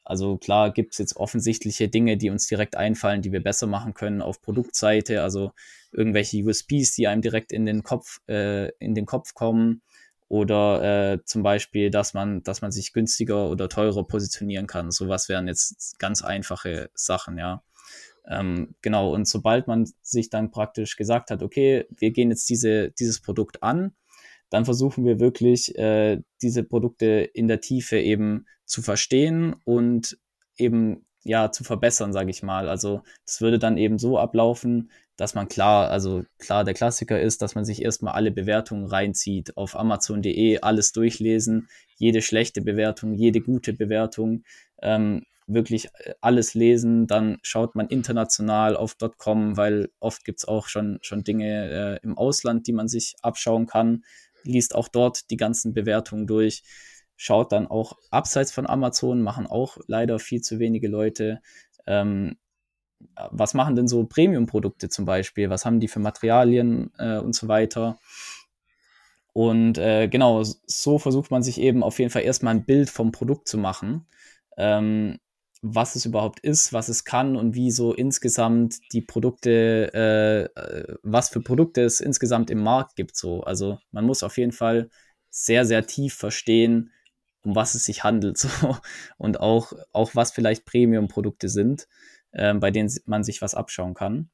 [0.04, 3.92] also klar gibt es jetzt offensichtliche Dinge, die uns direkt einfallen, die wir besser machen
[3.92, 5.52] können auf Produktseite, also
[5.92, 9.82] irgendwelche USPs, die einem direkt in den Kopf, äh, in den Kopf kommen
[10.28, 14.90] oder äh, zum Beispiel, dass man, dass man sich günstiger oder teurer positionieren kann.
[14.90, 17.62] Sowas wären jetzt ganz einfache Sachen, ja.
[18.28, 22.90] Ähm, genau, und sobald man sich dann praktisch gesagt hat, okay, wir gehen jetzt diese,
[22.90, 23.92] dieses Produkt an,
[24.50, 30.18] dann versuchen wir wirklich, äh, diese Produkte in der Tiefe eben zu verstehen und
[30.56, 32.68] eben ja zu verbessern, sage ich mal.
[32.68, 37.42] Also das würde dann eben so ablaufen, dass man klar, also klar, der Klassiker ist,
[37.42, 43.40] dass man sich erstmal alle Bewertungen reinzieht, auf Amazon.de alles durchlesen, jede schlechte Bewertung, jede
[43.40, 44.44] gute Bewertung,
[44.80, 50.68] ähm, wirklich äh, alles lesen, dann schaut man international auf .com, weil oft gibt's auch
[50.68, 54.04] schon, schon Dinge äh, im Ausland, die man sich abschauen kann,
[54.44, 56.62] liest auch dort die ganzen Bewertungen durch,
[57.16, 61.40] schaut dann auch abseits von Amazon, machen auch leider viel zu wenige Leute,
[61.86, 62.36] ähm,
[63.30, 65.50] was machen denn so Premium-Produkte zum Beispiel?
[65.50, 67.98] Was haben die für Materialien äh, und so weiter?
[69.32, 73.12] Und äh, genau, so versucht man sich eben auf jeden Fall erstmal ein Bild vom
[73.12, 74.06] Produkt zu machen,
[74.56, 75.18] ähm,
[75.62, 80.96] was es überhaupt ist, was es kann und wie so insgesamt die Produkte, äh, äh
[81.02, 83.16] was für Produkte es insgesamt im Markt gibt.
[83.16, 83.42] So.
[83.42, 84.90] Also man muss auf jeden Fall
[85.30, 86.92] sehr, sehr tief verstehen,
[87.42, 88.48] um was es sich handelt so.
[89.16, 91.88] und auch, auch was vielleicht Premium-Produkte sind
[92.32, 94.30] äh, bei denen man sich was abschauen kann.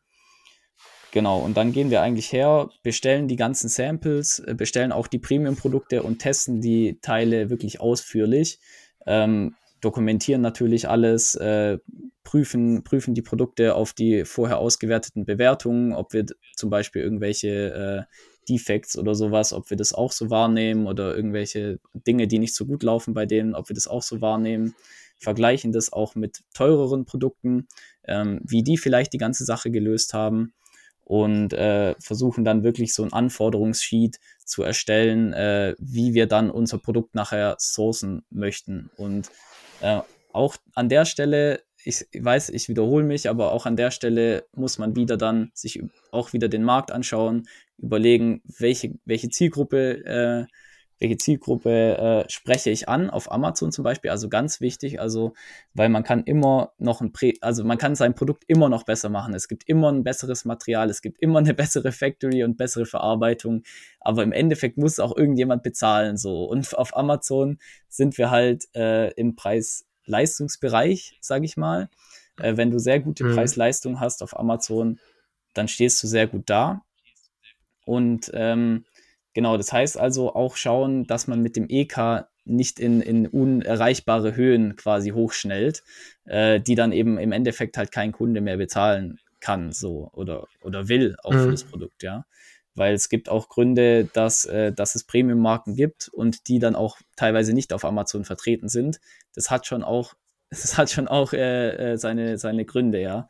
[1.13, 5.21] Genau, und dann gehen wir eigentlich her, bestellen die ganzen Samples, äh, bestellen auch die
[5.21, 8.59] Premium-Produkte und testen die Teile wirklich ausführlich.
[9.07, 9.55] Ähm,
[9.85, 11.79] dokumentieren natürlich alles, äh,
[12.23, 16.25] prüfen, prüfen die Produkte auf die vorher ausgewerteten Bewertungen, ob wir
[16.57, 18.15] zum Beispiel irgendwelche äh,
[18.49, 22.67] Defects oder sowas, ob wir das auch so wahrnehmen oder irgendwelche Dinge, die nicht so
[22.67, 24.75] gut laufen bei denen, ob wir das auch so wahrnehmen
[25.19, 27.67] vergleichen das auch mit teureren Produkten,
[28.05, 30.53] ähm, wie die vielleicht die ganze Sache gelöst haben
[31.03, 36.79] und äh, versuchen dann wirklich so ein Anforderungssheet zu erstellen, äh, wie wir dann unser
[36.79, 38.91] Produkt nachher sourcen möchten.
[38.97, 39.31] Und
[39.81, 40.01] äh,
[40.33, 44.79] auch an der Stelle, ich weiß, ich wiederhole mich, aber auch an der Stelle muss
[44.79, 50.47] man wieder dann sich auch wieder den Markt anschauen, überlegen, welche, welche Zielgruppe äh,
[50.99, 54.11] welche Zielgruppe äh, spreche ich an auf Amazon zum Beispiel.
[54.11, 55.35] Also ganz wichtig, also
[55.73, 59.09] weil man kann immer noch ein Prä also man kann sein Produkt immer noch besser
[59.09, 59.35] machen.
[59.35, 63.63] Es gibt immer ein besseres Material, es gibt immer eine bessere Factory und bessere Verarbeitung.
[64.01, 66.45] Aber im Endeffekt muss auch irgendjemand bezahlen so.
[66.45, 71.89] Und auf Amazon sind wir halt äh, im Preis-Leistungsbereich, sage ich mal.
[72.39, 73.35] Äh, wenn du sehr gute mhm.
[73.35, 75.01] Preis-Leistung hast auf Amazon,
[75.55, 76.83] dann stehst du sehr gut da.
[77.85, 78.85] Und ähm,
[79.35, 84.37] Genau, das heißt also auch schauen, dass man mit dem EK nicht in, in unerreichbare
[84.37, 85.83] Höhen quasi hochschnellt,
[86.25, 90.89] äh, die dann eben im Endeffekt halt kein Kunde mehr bezahlen kann, so oder, oder
[90.89, 91.39] will auch mhm.
[91.39, 92.25] für das Produkt, ja.
[92.77, 96.99] Weil es gibt auch Gründe, dass, äh, dass es Premium-Marken gibt und die dann auch
[97.17, 99.01] teilweise nicht auf Amazon vertreten sind.
[99.35, 100.15] Das hat schon auch,
[100.51, 103.29] das hat schon auch äh, äh seine, seine Gründe, ja.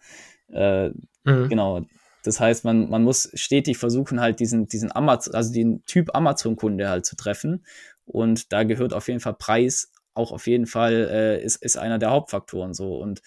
[0.52, 0.90] Äh,
[1.24, 1.48] mhm.
[1.48, 1.86] Genau.
[2.24, 6.88] Das heißt, man, man muss stetig versuchen, halt diesen, diesen Amazon, also den Typ Amazon-Kunde
[6.88, 7.64] halt zu treffen.
[8.06, 11.98] Und da gehört auf jeden Fall Preis auch auf jeden Fall, äh, ist, ist einer
[11.98, 12.96] der Hauptfaktoren so.
[12.96, 13.20] Und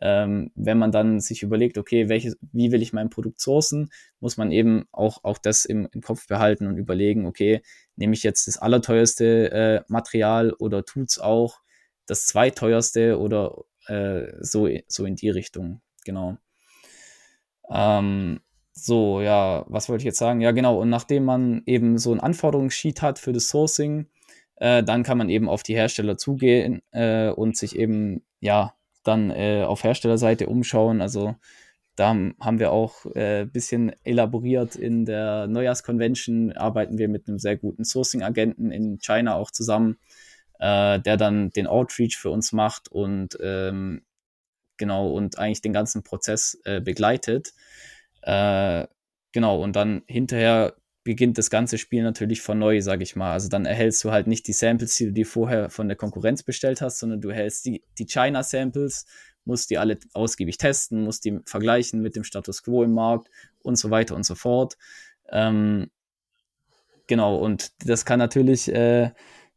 [0.00, 3.90] ähm, wenn man dann sich überlegt, okay, welches, wie will ich mein Produkt sourcen,
[4.20, 7.62] muss man eben auch, auch das im, im Kopf behalten und überlegen, okay,
[7.96, 11.60] nehme ich jetzt das allerteuerste äh, Material oder tut's auch
[12.06, 16.36] das zweiteuerste oder äh, so, so in die Richtung, genau.
[17.70, 18.40] Ähm,
[18.72, 20.40] so, ja, was wollte ich jetzt sagen?
[20.40, 20.80] Ja, genau.
[20.80, 24.06] Und nachdem man eben so ein Anforderungssheet hat für das Sourcing,
[24.56, 28.74] äh, dann kann man eben auf die Hersteller zugehen äh, und sich eben, ja,
[29.04, 31.00] dann äh, auf Herstellerseite umschauen.
[31.00, 31.36] Also
[31.96, 37.38] da haben wir auch ein äh, bisschen elaboriert in der Neujahrsconvention, arbeiten wir mit einem
[37.38, 39.98] sehr guten Sourcing-Agenten in China auch zusammen,
[40.58, 44.02] äh, der dann den Outreach für uns macht und ähm,
[44.76, 47.52] genau, und eigentlich den ganzen Prozess äh, begleitet.
[48.22, 48.86] Äh,
[49.32, 53.32] genau, und dann hinterher beginnt das ganze Spiel natürlich von neu, sage ich mal.
[53.32, 56.42] Also dann erhältst du halt nicht die Samples, die du dir vorher von der Konkurrenz
[56.42, 59.04] bestellt hast, sondern du erhältst die, die China-Samples,
[59.44, 63.28] musst die alle ausgiebig testen, musst die vergleichen mit dem Status quo im Markt
[63.62, 64.78] und so weiter und so fort.
[65.30, 65.90] Ähm,
[67.06, 69.10] genau, und das kann natürlich, äh,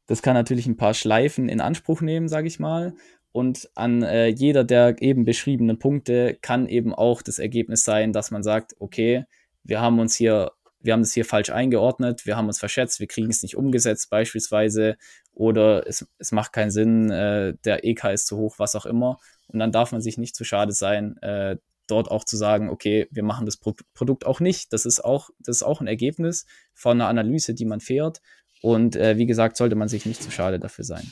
[0.05, 2.93] das kann natürlich ein paar Schleifen in Anspruch nehmen, sage ich mal.
[3.37, 8.31] Und an äh, jeder der eben beschriebenen Punkte kann eben auch das Ergebnis sein, dass
[8.31, 9.25] man sagt, okay,
[9.63, 13.05] wir haben uns hier, wir haben es hier falsch eingeordnet, wir haben uns verschätzt, wir
[13.05, 14.97] kriegen es nicht umgesetzt beispielsweise
[15.33, 19.19] oder es, es macht keinen Sinn, äh, der EK ist zu hoch, was auch immer.
[19.45, 23.07] Und dann darf man sich nicht zu schade sein, äh, dort auch zu sagen, okay,
[23.11, 24.73] wir machen das Pro Produkt auch nicht.
[24.73, 28.19] Das ist auch, das ist auch ein Ergebnis von einer Analyse, die man fährt.
[28.63, 31.11] Und äh, wie gesagt, sollte man sich nicht zu schade dafür sein.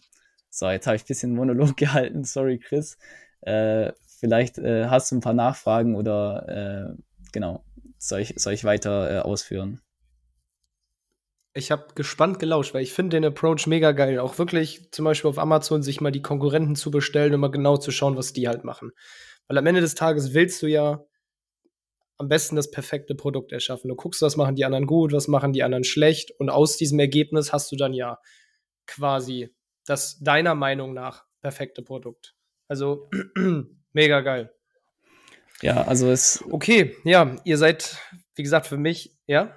[0.56, 2.24] So, jetzt habe ich ein bisschen Monolog gehalten.
[2.24, 2.98] Sorry, Chris.
[3.42, 7.02] Äh, vielleicht äh, hast du ein paar Nachfragen oder äh,
[7.34, 7.66] genau,
[7.98, 9.82] soll ich, soll ich weiter äh, ausführen?
[11.54, 14.18] Ich habe gespannt gelauscht, weil ich finde den Approach mega geil.
[14.20, 17.76] Auch wirklich zum Beispiel auf Amazon sich mal die Konkurrenten zu bestellen und mal genau
[17.76, 18.92] zu schauen, was die halt machen.
[19.48, 21.04] Weil am Ende des Tages willst du ja
[22.18, 23.90] am besten das perfekte Produkt erschaffen.
[23.90, 27.00] Du guckst, was machen die anderen gut, was machen die anderen schlecht und aus diesem
[27.00, 28.20] Ergebnis hast du dann ja
[28.86, 29.54] quasi
[29.86, 32.36] das deiner Meinung nach perfekte Produkt.
[32.68, 33.10] Also
[33.94, 34.52] mega geil.
[35.62, 36.44] Ja, also es.
[36.50, 37.98] Okay, ja, ihr seid,
[38.36, 39.56] wie gesagt, für mich, ja?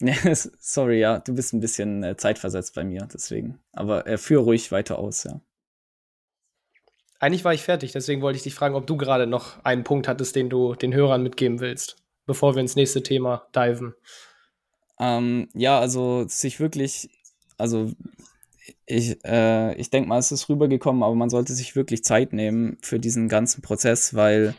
[0.60, 3.60] Sorry, ja, du bist ein bisschen äh, zeitversetzt bei mir, deswegen.
[3.72, 5.40] Aber äh, führ ruhig weiter aus, ja.
[7.20, 10.06] Eigentlich war ich fertig, deswegen wollte ich dich fragen, ob du gerade noch einen Punkt
[10.06, 13.94] hattest, den du den Hörern mitgeben willst, bevor wir ins nächste Thema diven.
[15.00, 17.10] Ähm, ja, also sich wirklich,
[17.56, 17.90] also
[18.86, 22.78] ich, äh, ich denke mal, es ist rübergekommen, aber man sollte sich wirklich Zeit nehmen
[22.82, 24.54] für diesen ganzen Prozess, weil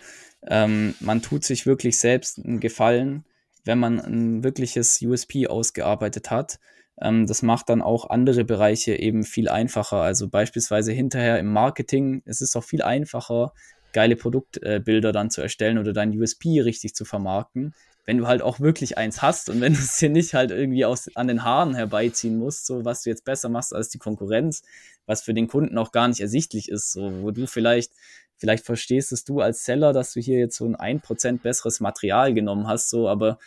[0.48, 3.26] ähm, man tut sich wirklich selbst einen Gefallen,
[3.66, 6.60] wenn man ein wirkliches USP ausgearbeitet hat.
[7.02, 9.98] Ähm, das macht dann auch andere Bereiche eben viel einfacher.
[9.98, 13.54] Also beispielsweise hinterher im Marketing, es ist auch viel einfacher,
[13.94, 17.74] geile Produktbilder äh, dann zu erstellen oder dein USP richtig zu vermarkten,
[18.10, 20.84] wenn du halt auch wirklich eins hast und wenn du es dir nicht halt irgendwie
[20.84, 24.64] aus, an den Haaren herbeiziehen musst, so was du jetzt besser machst als die Konkurrenz,
[25.06, 27.92] was für den Kunden auch gar nicht ersichtlich ist, so wo du vielleicht,
[28.36, 32.34] vielleicht verstehst es du als Seller, dass du hier jetzt so ein 1% besseres Material
[32.34, 33.38] genommen hast, so, aber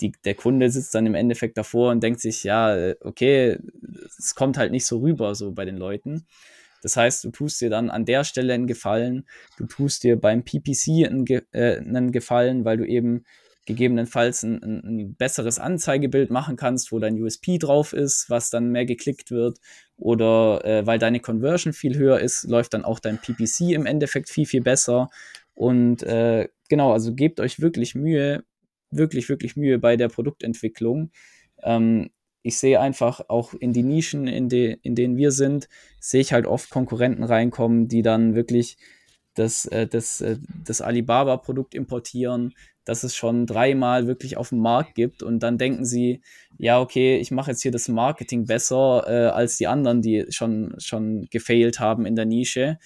[0.00, 3.60] die, der Kunde sitzt dann im Endeffekt davor und denkt sich, ja, okay,
[4.18, 6.26] es kommt halt nicht so rüber, so bei den Leuten.
[6.82, 9.26] Das heißt, du tust dir dann an der Stelle einen Gefallen,
[9.58, 13.24] du tust dir beim PPC einen, äh, einen Gefallen, weil du eben
[13.68, 18.70] gegebenenfalls ein, ein, ein, besseres Anzeigebild machen kannst, wo dein USP drauf ist, was dann
[18.72, 19.58] mehr geklickt wird.
[19.98, 24.30] Oder äh, weil deine Conversion viel höher ist, läuft dann auch dein PPC im Endeffekt
[24.30, 25.10] viel, viel besser.
[25.54, 28.42] Und äh, genau, also gebt euch wirklich Mühe,
[28.90, 31.10] wirklich, wirklich Mühe bei der Produktentwicklung.
[31.62, 32.08] Ähm,
[32.42, 35.68] ich sehe einfach auch in die Nischen, in, de, in denen wir sind,
[36.00, 38.78] sehe ich halt oft Konkurrenten reinkommen, die dann wirklich
[39.34, 42.54] das, äh, das, äh, das Alibaba-Produkt importieren,
[42.88, 46.22] das es schon dreimal wirklich auf dem Markt gibt und dann denken sie,
[46.56, 50.74] ja, okay, ich mache jetzt hier das Marketing besser äh, als die anderen, die schon,
[50.78, 52.78] schon gefailt haben in der Nische.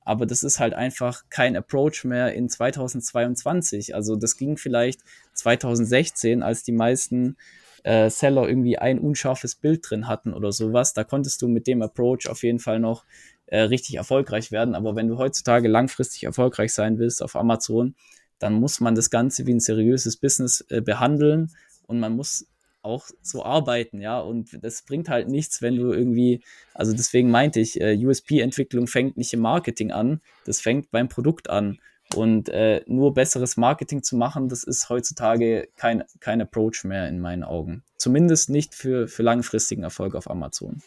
[0.00, 3.96] Aber das ist halt einfach kein Approach mehr in 2022.
[3.96, 5.00] Also das ging vielleicht
[5.34, 7.36] 2016, als die meisten
[7.82, 10.92] äh, Seller irgendwie ein unscharfes Bild drin hatten oder sowas.
[10.92, 13.04] Da konntest du mit dem Approach auf jeden Fall noch
[13.46, 14.76] äh, richtig erfolgreich werden.
[14.76, 17.96] Aber wenn du heutzutage langfristig erfolgreich sein willst auf Amazon,
[18.38, 21.50] dann muss man das Ganze wie ein seriöses Business äh, behandeln
[21.86, 22.46] und man muss
[22.82, 24.20] auch so arbeiten, ja.
[24.20, 26.42] Und das bringt halt nichts, wenn du irgendwie,
[26.74, 31.50] also deswegen meinte ich, äh, USP-Entwicklung fängt nicht im Marketing an, das fängt beim Produkt
[31.50, 31.78] an.
[32.14, 37.20] Und äh, nur besseres Marketing zu machen, das ist heutzutage kein, kein Approach mehr in
[37.20, 37.82] meinen Augen.
[37.98, 40.80] Zumindest nicht für, für langfristigen Erfolg auf Amazon.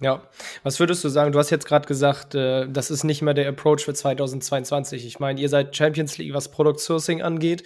[0.00, 0.28] Ja,
[0.64, 1.32] was würdest du sagen?
[1.32, 5.06] Du hast jetzt gerade gesagt, äh, das ist nicht mehr der Approach für 2022.
[5.06, 7.62] Ich meine, ihr seid Champions League, was Product Sourcing angeht.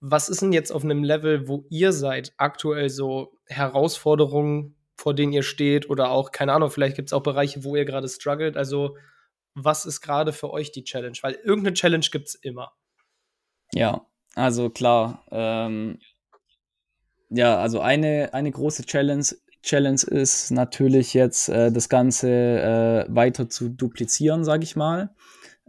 [0.00, 5.32] Was ist denn jetzt auf einem Level, wo ihr seid, aktuell so Herausforderungen, vor denen
[5.32, 5.90] ihr steht?
[5.90, 8.56] Oder auch, keine Ahnung, vielleicht gibt es auch Bereiche, wo ihr gerade struggelt.
[8.56, 8.96] Also,
[9.54, 11.16] was ist gerade für euch die Challenge?
[11.22, 12.72] Weil irgendeine Challenge gibt es immer.
[13.72, 15.24] Ja, also klar.
[15.30, 15.98] Ähm,
[17.30, 19.26] ja, also eine, eine große Challenge
[19.66, 25.10] Challenge ist natürlich jetzt äh, das Ganze äh, weiter zu duplizieren, sage ich mal.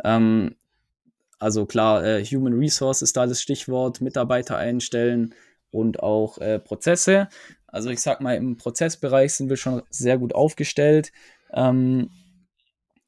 [0.03, 0.55] Ähm,
[1.39, 5.33] also klar, äh, Human Resource ist da das Stichwort, Mitarbeiter einstellen
[5.71, 7.27] und auch äh, Prozesse.
[7.65, 11.11] Also ich sag mal, im Prozessbereich sind wir schon sehr gut aufgestellt.
[11.51, 12.11] Ähm,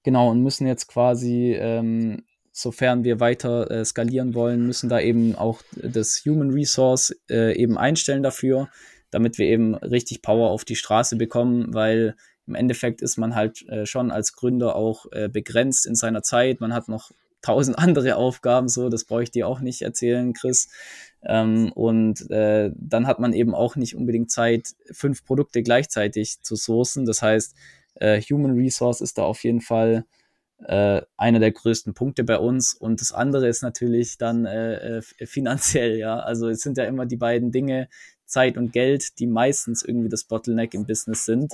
[0.01, 5.35] genau, und müssen jetzt quasi, ähm, sofern wir weiter äh, skalieren wollen, müssen da eben
[5.35, 8.69] auch das Human Resource äh, eben einstellen dafür
[9.11, 12.15] damit wir eben richtig Power auf die Straße bekommen, weil
[12.47, 16.61] im Endeffekt ist man halt äh, schon als Gründer auch äh, begrenzt in seiner Zeit.
[16.61, 20.69] Man hat noch tausend andere Aufgaben, so, das brauche ich dir auch nicht erzählen, Chris.
[21.23, 26.55] Ähm, und äh, dann hat man eben auch nicht unbedingt Zeit, fünf Produkte gleichzeitig zu
[26.55, 27.05] sourcen.
[27.05, 27.55] Das heißt,
[27.95, 30.05] äh, Human Resource ist da auf jeden Fall
[30.65, 32.73] äh, einer der größten Punkte bei uns.
[32.73, 36.19] Und das andere ist natürlich dann äh, finanziell, ja.
[36.19, 37.89] Also es sind ja immer die beiden Dinge,
[38.29, 41.53] Zeit und Geld, die meistens irgendwie das Bottleneck im Business sind.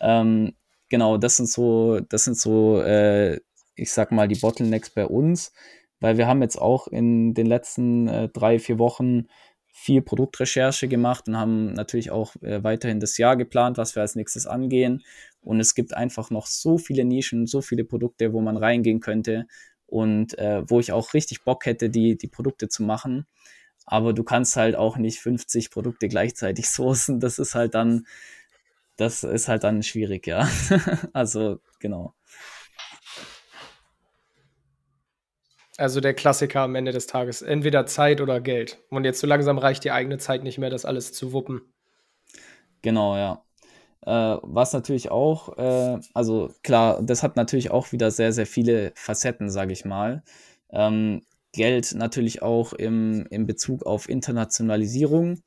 [0.00, 0.54] Ähm,
[0.88, 3.40] genau, das sind so, das sind so, äh,
[3.74, 5.52] ich sag mal, die Bottlenecks bei uns,
[6.00, 9.26] weil wir haben jetzt auch in den letzten äh, drei, vier Wochen
[9.72, 14.16] viel Produktrecherche gemacht und haben natürlich auch äh, weiterhin das Jahr geplant, was wir als
[14.16, 15.04] nächstes angehen.
[15.42, 19.46] Und es gibt einfach noch so viele Nischen, so viele Produkte, wo man reingehen könnte
[19.86, 23.26] und äh, wo ich auch richtig Bock hätte, die, die Produkte zu machen
[23.86, 27.20] aber du kannst halt auch nicht 50 Produkte gleichzeitig sourcen.
[27.20, 28.06] Das ist halt dann,
[28.96, 30.48] das ist halt dann schwierig, ja.
[31.12, 32.14] also, genau.
[35.78, 37.42] Also der Klassiker am Ende des Tages.
[37.42, 38.78] Entweder Zeit oder Geld.
[38.88, 41.60] Und jetzt so langsam reicht die eigene Zeit nicht mehr, das alles zu wuppen.
[42.80, 43.42] Genau, ja.
[44.06, 48.92] Äh, was natürlich auch, äh, also klar, das hat natürlich auch wieder sehr, sehr viele
[48.94, 50.22] Facetten, sage ich mal.
[50.70, 51.22] Ähm,
[51.56, 55.40] Geld natürlich auch im, im Bezug auf Internationalisierung.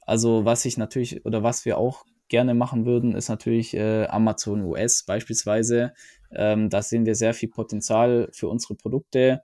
[0.00, 4.62] Also was ich natürlich oder was wir auch gerne machen würden, ist natürlich äh, Amazon
[4.62, 5.92] US beispielsweise.
[6.30, 9.42] Ähm, da sehen wir sehr viel Potenzial für unsere Produkte.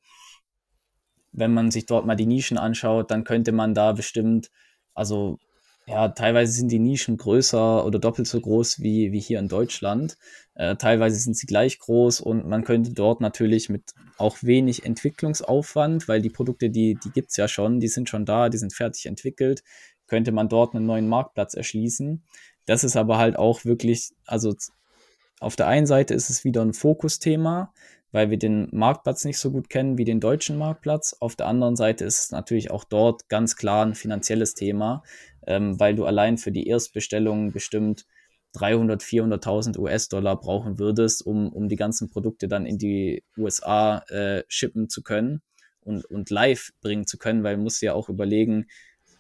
[1.33, 4.51] Wenn man sich dort mal die Nischen anschaut, dann könnte man da bestimmt,
[4.95, 5.39] also
[5.87, 10.17] ja, teilweise sind die Nischen größer oder doppelt so groß wie, wie hier in Deutschland.
[10.55, 16.07] Äh, teilweise sind sie gleich groß und man könnte dort natürlich mit auch wenig Entwicklungsaufwand,
[16.07, 18.73] weil die Produkte, die, die gibt es ja schon, die sind schon da, die sind
[18.73, 19.65] fertig entwickelt,
[20.07, 22.23] könnte man dort einen neuen Marktplatz erschließen.
[22.65, 24.55] Das ist aber halt auch wirklich, also
[25.41, 27.73] auf der einen Seite ist es wieder ein Fokusthema,
[28.13, 31.17] weil wir den Marktplatz nicht so gut kennen wie den deutschen Marktplatz.
[31.19, 35.03] Auf der anderen Seite ist es natürlich auch dort ganz klar ein finanzielles Thema,
[35.47, 38.07] ähm, weil du allein für die Erstbestellungen bestimmt
[38.55, 44.45] 300, 400.000 US-Dollar brauchen würdest, um, um die ganzen Produkte dann in die USA äh,
[44.49, 45.41] shippen zu können
[45.81, 48.67] und, und live bringen zu können, weil du musst ja auch überlegen,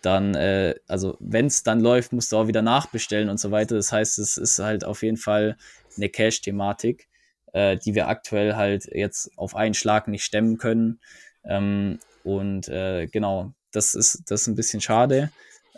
[0.02, 3.76] dann, äh, also wenn es dann läuft, musst du auch wieder nachbestellen und so weiter.
[3.76, 5.56] Das heißt, es ist halt auf jeden Fall
[5.96, 7.08] eine Cash-Thematik.
[7.52, 11.00] äh, die wir aktuell halt jetzt auf einen Schlag nicht stemmen können.
[11.44, 15.30] Ähm, und äh, genau, das ist, das ist ein bisschen schade.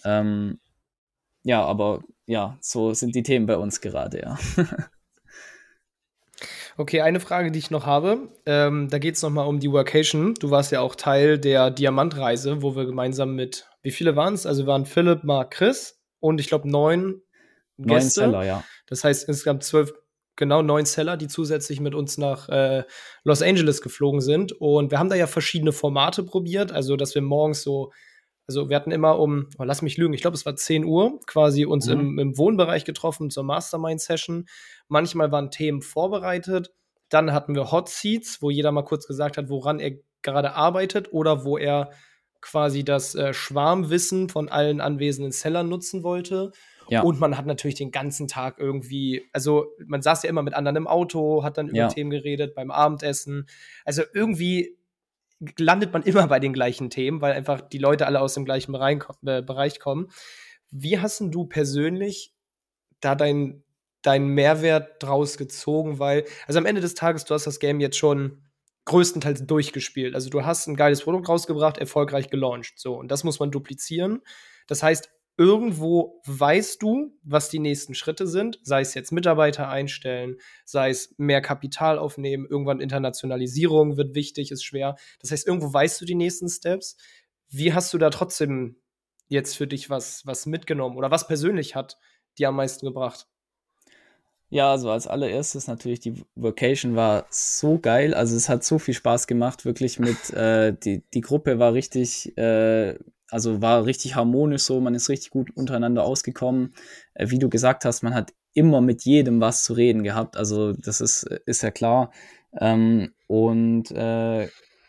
[0.04, 0.58] Ähm,
[1.44, 4.38] ja, aber ja, so sind die Themen bei uns gerade, ja.
[6.76, 8.28] Okay, eine Frage, die ich noch habe.
[8.46, 10.34] Ähm, da geht es nochmal um die Workation.
[10.34, 14.44] Du warst ja auch Teil der Diamantreise, wo wir gemeinsam mit, wie viele waren es?
[14.44, 17.22] Also waren Philipp, Marc, Chris und ich glaube neun
[17.78, 18.22] Gäste.
[18.22, 18.64] Neun Seller, ja.
[18.86, 19.94] Das heißt insgesamt zwölf,
[20.34, 22.82] genau neun Seller, die zusätzlich mit uns nach äh,
[23.22, 24.52] Los Angeles geflogen sind.
[24.52, 26.72] Und wir haben da ja verschiedene Formate probiert.
[26.72, 27.92] Also, dass wir morgens so
[28.46, 31.18] also wir hatten immer um, oh, lass mich lügen, ich glaube, es war 10 Uhr,
[31.26, 31.92] quasi uns mhm.
[31.92, 34.46] im, im, Wohnbereich getroffen zur Mastermind-Session.
[34.88, 36.72] Manchmal waren Themen vorbereitet.
[37.08, 39.92] Dann hatten wir Hot Seats, wo jeder mal kurz gesagt hat, woran er
[40.22, 41.90] gerade arbeitet oder wo er
[42.40, 46.52] quasi das äh, Schwarmwissen von allen anwesenden Sellern nutzen wollte.
[46.88, 47.02] Ja.
[47.02, 50.76] Und man hat natürlich den ganzen Tag irgendwie, also man saß ja immer mit anderen
[50.76, 51.88] im Auto, hat dann über ja.
[51.88, 53.46] Themen geredet beim Abendessen.
[53.86, 54.76] Also irgendwie
[55.58, 58.72] landet man immer bei den gleichen Themen, weil einfach die Leute alle aus dem gleichen
[58.72, 60.08] Bereich, äh, kommen.
[60.70, 62.34] Wie hast du persönlich
[63.00, 63.64] da deinen
[64.02, 65.98] dein Mehrwert draus gezogen?
[65.98, 68.42] Weil, also am Ende des Tages, du hast das Game jetzt schon
[68.84, 70.14] größtenteils durchgespielt.
[70.14, 72.74] Also du hast ein geiles Produkt rausgebracht, erfolgreich gelauncht.
[72.76, 74.20] So, und das muss man duplizieren.
[74.66, 80.36] Das heißt, irgendwo weißt du, was die nächsten Schritte sind, sei es jetzt Mitarbeiter einstellen,
[80.64, 84.96] sei es mehr Kapital aufnehmen, irgendwann Internationalisierung wird wichtig, ist schwer.
[85.20, 86.96] Das heißt, irgendwo weißt du die nächsten Steps.
[87.48, 88.76] Wie hast du da trotzdem
[89.28, 91.98] jetzt für dich was, was mitgenommen oder was persönlich hat
[92.38, 93.26] dir am meisten gebracht?
[94.50, 98.14] Ja, also als allererstes natürlich die Vocation war so geil.
[98.14, 102.36] Also es hat so viel Spaß gemacht, wirklich mit, äh, die, die Gruppe war richtig
[102.38, 102.96] äh,
[103.34, 106.72] also war richtig harmonisch so, man ist richtig gut untereinander ausgekommen.
[107.14, 110.36] Äh, wie du gesagt hast, man hat immer mit jedem was zu reden gehabt.
[110.36, 112.12] Also das ist, ist ja klar.
[112.60, 114.44] Ähm, und äh,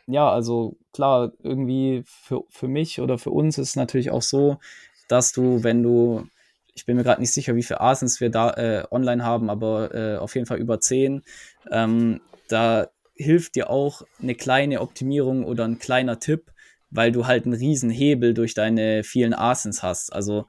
[0.05, 4.59] ja, also klar, irgendwie für, für mich oder für uns ist es natürlich auch so,
[5.07, 6.27] dass du, wenn du,
[6.75, 9.91] ich bin mir gerade nicht sicher, wie viele Asens wir da äh, online haben, aber
[9.95, 11.23] äh, auf jeden Fall über zehn,
[11.71, 16.51] ähm, da hilft dir auch eine kleine Optimierung oder ein kleiner Tipp,
[16.89, 20.13] weil du halt einen riesen Hebel durch deine vielen Asins hast.
[20.13, 20.47] Also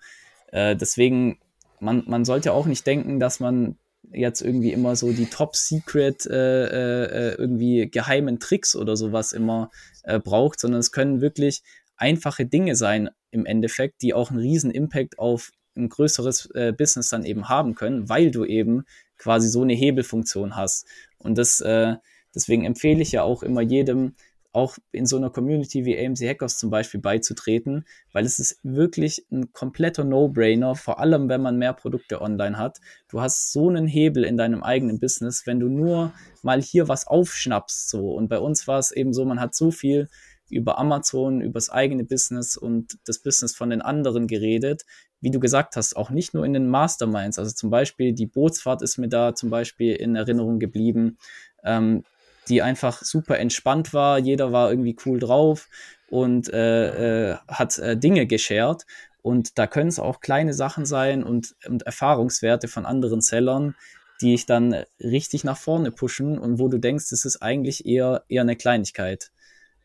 [0.53, 1.39] äh, deswegen,
[1.81, 3.77] man, man sollte auch nicht denken, dass man
[4.13, 9.71] jetzt irgendwie immer so die Top-Secret äh, äh, irgendwie geheimen Tricks oder sowas immer
[10.05, 11.63] äh, braucht, sondern es können wirklich
[11.97, 17.11] einfache Dinge sein im Endeffekt, die auch einen riesen Impact auf ein größeres äh, Business
[17.11, 18.85] dann eben haben können, weil du eben
[19.19, 20.87] quasi so eine Hebelfunktion hast.
[21.19, 21.97] Und das, äh,
[22.35, 24.15] deswegen empfehle ich ja auch immer jedem,
[24.57, 29.27] auch in so einer Community wie AMC Hackers zum Beispiel beizutreten, weil es ist wirklich
[29.31, 32.79] ein kompletter No-Brainer, vor allem wenn man mehr Produkte online hat.
[33.09, 37.07] Du hast so einen Hebel in deinem eigenen Business, wenn du nur mal hier was
[37.07, 38.15] aufschnappst, so.
[38.15, 40.09] Und bei uns war es eben so, man hat so viel
[40.49, 44.87] über Amazon, über das eigene Business und das Business von den anderen geredet.
[45.21, 47.39] Wie du gesagt hast, auch nicht nur in den Masterminds.
[47.39, 51.19] Also zum Beispiel die Bootsfahrt ist mir da zum Beispiel in Erinnerung geblieben.
[51.63, 52.05] Ähm,
[52.49, 54.19] die einfach super entspannt war.
[54.19, 55.69] Jeder war irgendwie cool drauf
[56.09, 58.87] und äh, äh, hat äh, Dinge geshared.
[59.23, 63.75] Und da können es auch kleine Sachen sein und, und Erfahrungswerte von anderen Sellern,
[64.21, 68.23] die ich dann richtig nach vorne pushen und wo du denkst, das ist eigentlich eher,
[68.29, 69.33] eher eine Kleinigkeit.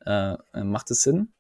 [0.05, 1.34] Äh, äh macht es Sinn?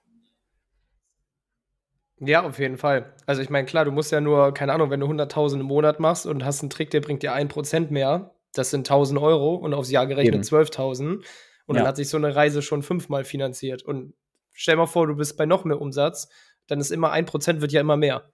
[2.19, 3.13] Ja, auf jeden Fall.
[3.25, 5.99] Also ich meine, klar, du musst ja nur, keine Ahnung, wenn du 100.000 im Monat
[5.99, 9.73] machst und hast einen Trick, der bringt dir 1% mehr, das sind 1000 Euro und
[9.73, 11.23] aufs Jahr gerechnet 12.000.
[11.65, 11.81] Und ja.
[11.81, 13.83] dann hat sich so eine Reise schon fünfmal finanziert.
[13.83, 14.13] Und
[14.51, 16.29] stell mal vor, du bist bei noch mehr Umsatz,
[16.67, 18.29] dann ist immer ein Prozent wird ja immer mehr.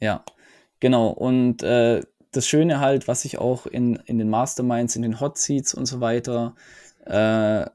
[0.00, 0.24] Ja,
[0.80, 1.08] genau.
[1.08, 2.02] Und äh,
[2.32, 5.86] das Schöne halt, was ich auch in, in den Masterminds, in den Hot Seats und
[5.86, 6.54] so weiter
[7.04, 7.66] äh,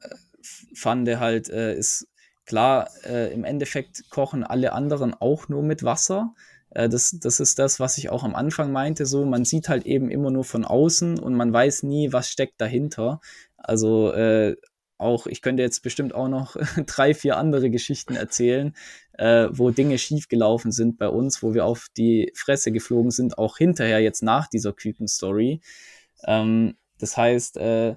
[0.74, 2.08] fand, halt, äh, ist
[2.44, 6.34] klar, äh, im Endeffekt kochen alle anderen auch nur mit Wasser.
[6.70, 9.06] Äh, das, das ist das, was ich auch am Anfang meinte.
[9.06, 12.60] So, man sieht halt eben immer nur von außen und man weiß nie, was steckt
[12.60, 13.20] dahinter.
[13.56, 14.56] Also äh,
[14.98, 16.56] auch, ich könnte jetzt bestimmt auch noch
[16.86, 18.74] drei, vier andere Geschichten erzählen,
[19.12, 23.58] äh, wo Dinge schiefgelaufen sind bei uns, wo wir auf die Fresse geflogen sind, auch
[23.58, 25.60] hinterher jetzt nach dieser Küken-Story.
[26.24, 27.94] Ähm, das heißt, äh,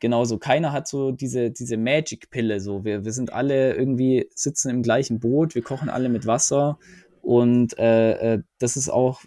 [0.00, 4.82] genauso, keiner hat so diese, diese Magic-Pille, so, wir, wir sind alle irgendwie, sitzen im
[4.82, 6.78] gleichen Boot, wir kochen alle mit Wasser
[7.22, 9.22] und äh, äh, das ist auch,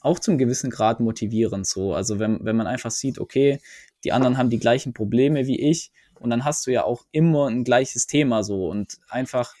[0.00, 1.94] auch zum gewissen Grad motivierend so.
[1.94, 3.58] Also wenn, wenn man einfach sieht, okay,
[4.04, 7.48] die anderen haben die gleichen Probleme wie ich und dann hast du ja auch immer
[7.48, 9.54] ein gleiches Thema so und einfach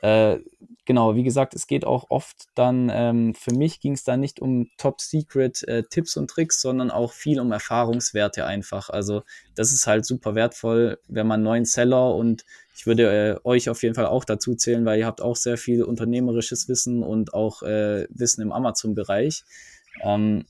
[0.00, 0.38] äh,
[0.84, 4.40] genau, wie gesagt, es geht auch oft dann, ähm, für mich ging es da nicht
[4.40, 8.90] um Top-Secret-Tipps äh, und Tricks, sondern auch viel um Erfahrungswerte einfach.
[8.90, 9.22] Also
[9.54, 12.44] das ist halt super wertvoll, wenn man neuen Seller und
[12.78, 15.56] ich würde äh, euch auf jeden Fall auch dazu zählen, weil ihr habt auch sehr
[15.56, 19.42] viel unternehmerisches Wissen und auch äh, Wissen im Amazon-Bereich.
[20.00, 20.44] Ähm,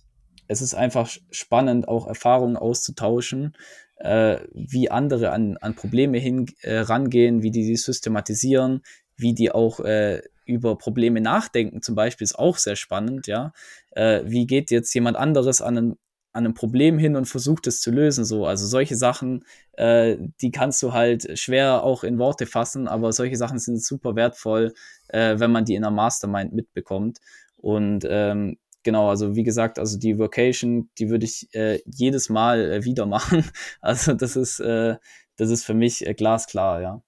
[0.46, 3.56] es ist einfach spannend, auch Erfahrungen auszutauschen,
[3.96, 8.82] äh, wie andere an, an Probleme hin, äh, rangehen, wie die sie systematisieren,
[9.16, 13.54] wie die auch äh, über Probleme nachdenken, zum Beispiel, ist auch sehr spannend, ja.
[13.92, 15.98] Äh, wie geht jetzt jemand anderes an ein,
[16.32, 18.46] an ein Problem hin und versucht es zu lösen, so.
[18.46, 23.36] Also solche Sachen, äh, die kannst du halt schwer auch in Worte fassen, aber solche
[23.36, 24.74] Sachen sind super wertvoll,
[25.08, 27.18] äh, wenn man die in einer Mastermind mitbekommt.
[27.56, 32.72] Und ähm, genau, also wie gesagt, also die Vocation, die würde ich äh, jedes Mal
[32.72, 33.44] äh, wieder machen.
[33.80, 34.96] Also das ist, äh,
[35.36, 37.02] das ist für mich äh, glasklar, ja.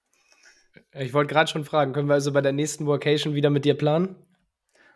[0.93, 3.75] Ich wollte gerade schon fragen, können wir also bei der nächsten Vocation wieder mit dir
[3.75, 4.17] planen?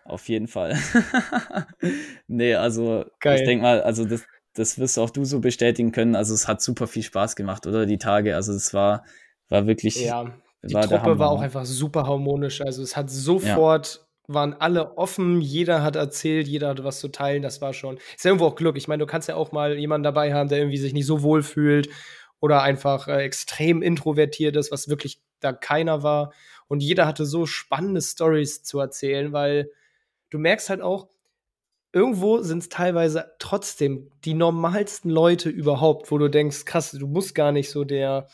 [0.04, 0.76] Auf jeden Fall.
[2.28, 3.40] nee, also Geil.
[3.40, 6.14] ich denke mal, also das, das wirst auch du so bestätigen können.
[6.14, 7.86] Also es hat super viel Spaß gemacht, oder?
[7.86, 8.34] Die Tage.
[8.36, 9.04] Also es war,
[9.48, 9.96] war wirklich.
[9.96, 12.60] Ja, die war Truppe war auch einfach super harmonisch.
[12.60, 13.96] Also es hat sofort.
[13.96, 14.00] Ja.
[14.26, 17.98] Waren alle offen, jeder hat erzählt, jeder hatte was zu teilen, das war schon.
[18.16, 18.78] Ist ja irgendwo auch Glück.
[18.78, 21.22] Ich meine, du kannst ja auch mal jemanden dabei haben, der irgendwie sich nicht so
[21.22, 21.90] wohl fühlt
[22.40, 26.32] oder einfach äh, extrem introvertiert ist, was wirklich da keiner war.
[26.68, 29.70] Und jeder hatte so spannende Stories zu erzählen, weil
[30.34, 31.08] du merkst halt auch,
[31.92, 37.36] irgendwo sind es teilweise trotzdem die normalsten Leute überhaupt, wo du denkst, krass, du musst
[37.36, 38.26] gar nicht so der,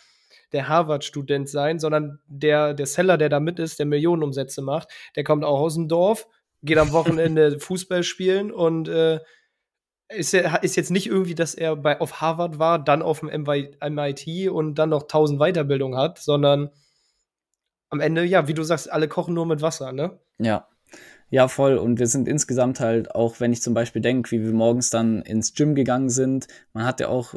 [0.52, 5.24] der Harvard-Student sein, sondern der, der Seller, der da mit ist, der Millionenumsätze macht, der
[5.24, 6.26] kommt auch aus dem Dorf,
[6.62, 9.20] geht am Wochenende Fußball spielen und äh,
[10.08, 14.48] ist, ist jetzt nicht irgendwie, dass er bei, auf Harvard war, dann auf dem MIT
[14.50, 16.70] und dann noch tausend Weiterbildungen hat, sondern
[17.90, 20.18] am Ende, ja, wie du sagst, alle kochen nur mit Wasser, ne?
[20.38, 20.66] Ja.
[21.30, 21.78] Ja, voll.
[21.78, 25.22] Und wir sind insgesamt halt, auch wenn ich zum Beispiel denke, wie wir morgens dann
[25.22, 27.34] ins Gym gegangen sind, man hat ja auch,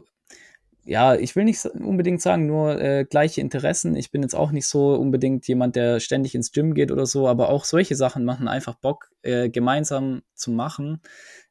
[0.84, 3.96] ja, ich will nicht unbedingt sagen, nur äh, gleiche Interessen.
[3.96, 7.28] Ich bin jetzt auch nicht so unbedingt jemand, der ständig ins Gym geht oder so,
[7.28, 11.00] aber auch solche Sachen machen einfach Bock, äh, gemeinsam zu machen,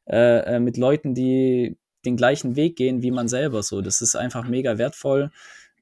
[0.05, 3.81] äh, äh mit Leuten, die den gleichen Weg gehen wie man selber so.
[3.81, 5.31] Das ist einfach mega wertvoll.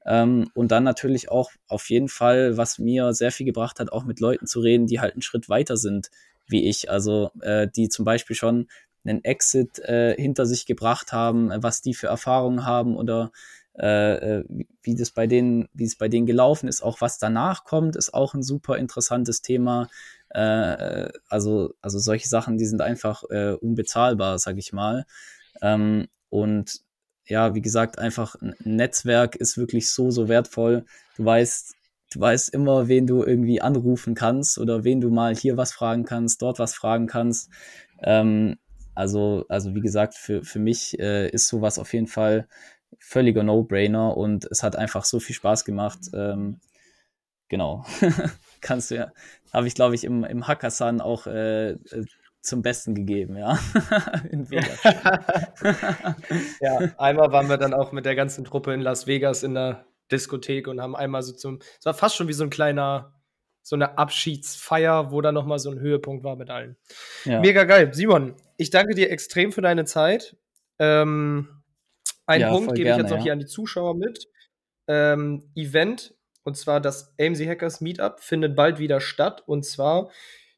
[0.06, 4.04] Ähm, und dann natürlich auch auf jeden Fall, was mir sehr viel gebracht hat, auch
[4.04, 6.10] mit Leuten zu reden, die halt einen Schritt weiter sind
[6.46, 6.90] wie ich.
[6.90, 8.68] Also äh, die zum Beispiel schon
[9.04, 13.32] einen Exit äh, hinter sich gebracht haben, äh, was die für Erfahrungen haben oder
[13.78, 14.44] äh, äh,
[14.82, 18.12] wie das bei denen, wie es bei denen gelaufen ist, auch was danach kommt, ist
[18.12, 19.88] auch ein super interessantes Thema.
[20.28, 25.06] Äh, also, also solche Sachen, die sind einfach äh, unbezahlbar, sag ich mal.
[25.62, 26.80] Ähm, und
[27.26, 30.84] ja, wie gesagt, einfach ein Netzwerk ist wirklich so, so wertvoll.
[31.16, 31.74] Du weißt,
[32.14, 36.04] du weißt immer, wen du irgendwie anrufen kannst oder wen du mal hier was fragen
[36.04, 37.50] kannst, dort was fragen kannst.
[38.02, 38.56] Ähm,
[38.94, 42.46] also, also wie gesagt, für, für mich äh, ist sowas auf jeden Fall
[42.98, 46.00] völliger No-Brainer und es hat einfach so viel Spaß gemacht.
[46.14, 46.60] Ähm,
[47.48, 47.84] genau.
[48.60, 49.12] Kannst du ja,
[49.52, 51.76] habe ich glaube ich im, im Hackathon auch äh,
[52.42, 53.58] zum Besten gegeben, ja.
[54.30, 54.82] in Vegas.
[56.60, 59.84] ja, einmal waren wir dann auch mit der ganzen Truppe in Las Vegas in der
[60.12, 63.14] Diskothek und haben einmal so zum, es war fast schon wie so ein kleiner,
[63.62, 66.76] so eine Abschiedsfeier, wo dann nochmal so ein Höhepunkt war mit allen.
[67.24, 67.40] Ja.
[67.40, 67.92] Mega geil.
[67.94, 70.36] Simon, ich danke dir extrem für deine Zeit.
[70.78, 71.62] Ähm,
[72.26, 74.28] einen ja, Punkt gebe ich jetzt noch hier an die Zuschauer mit.
[74.88, 79.42] Ähm, Event, und zwar das AMC Hackers Meetup, findet bald wieder statt.
[79.46, 80.10] Und zwar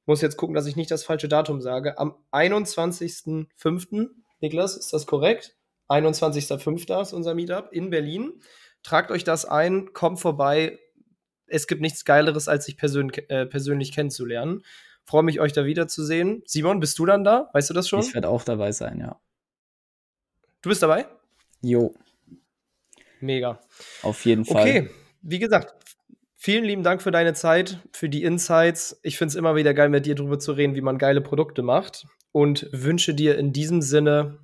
[0.06, 1.98] muss jetzt gucken, dass ich nicht das falsche Datum sage.
[1.98, 4.10] Am 21.05.
[4.40, 5.56] Niklas, ist das korrekt?
[5.88, 7.02] 21.05.
[7.02, 8.40] ist unser Meetup in Berlin.
[8.84, 10.78] Tragt euch das ein, kommt vorbei.
[11.46, 14.62] Es gibt nichts Geileres, als sich persön äh, persönlich kennenzulernen.
[15.04, 16.42] Freue mich, euch da wiederzusehen.
[16.46, 17.50] Simon, bist du dann da?
[17.52, 18.00] Weißt du das schon?
[18.00, 19.20] Ich werde auch dabei sein, ja.
[20.62, 21.06] Du bist dabei?
[21.60, 21.92] Jo.
[23.20, 23.60] Mega.
[24.02, 24.62] Auf jeden Fall.
[24.62, 24.90] Okay,
[25.22, 25.74] wie gesagt,
[26.44, 29.00] Vielen lieben Dank für deine Zeit, für die Insights.
[29.02, 31.62] Ich finde es immer wieder geil, mit dir darüber zu reden, wie man geile Produkte
[31.62, 32.06] macht.
[32.32, 34.40] Und wünsche dir in diesem Sinne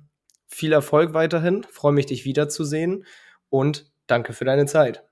[0.47, 1.63] viel Erfolg weiterhin.
[1.69, 3.05] Freue mich, dich wiederzusehen.
[3.49, 5.03] Und danke für deine Zeit.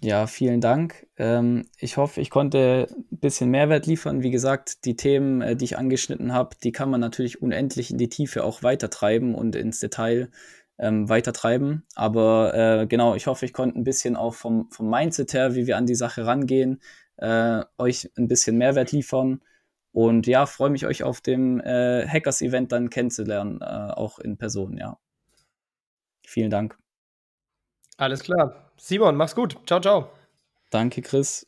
[0.00, 1.08] Ja, vielen Dank.
[1.16, 4.22] Ähm, ich hoffe, ich konnte ein bisschen Mehrwert liefern.
[4.22, 7.98] Wie gesagt, die Themen, äh, die ich angeschnitten habe, die kann man natürlich unendlich in
[7.98, 10.30] die Tiefe auch weitertreiben und ins Detail
[10.78, 11.84] ähm, weiter treiben.
[11.96, 15.66] Aber äh, genau, ich hoffe, ich konnte ein bisschen auch vom, vom Mindset her, wie
[15.66, 16.80] wir an die Sache rangehen,
[17.16, 19.42] äh, euch ein bisschen Mehrwert liefern.
[19.90, 24.98] Und ja, freue mich, euch auf dem Hackers-Event dann kennenzulernen, auch in Person, ja.
[26.24, 26.78] Vielen Dank.
[27.98, 28.72] Alles klar.
[28.76, 29.58] Simon, mach's gut.
[29.66, 30.10] Ciao, ciao.
[30.70, 31.46] Danke, Chris.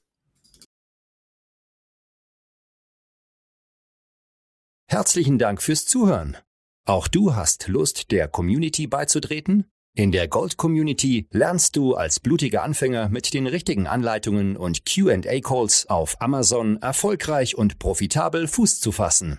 [4.89, 6.37] Herzlichen Dank fürs Zuhören.
[6.85, 9.71] Auch du hast Lust, der Community beizutreten?
[9.95, 15.89] In der Gold Community lernst du als blutiger Anfänger mit den richtigen Anleitungen und QA-Calls
[15.89, 19.39] auf Amazon erfolgreich und profitabel Fuß zu fassen.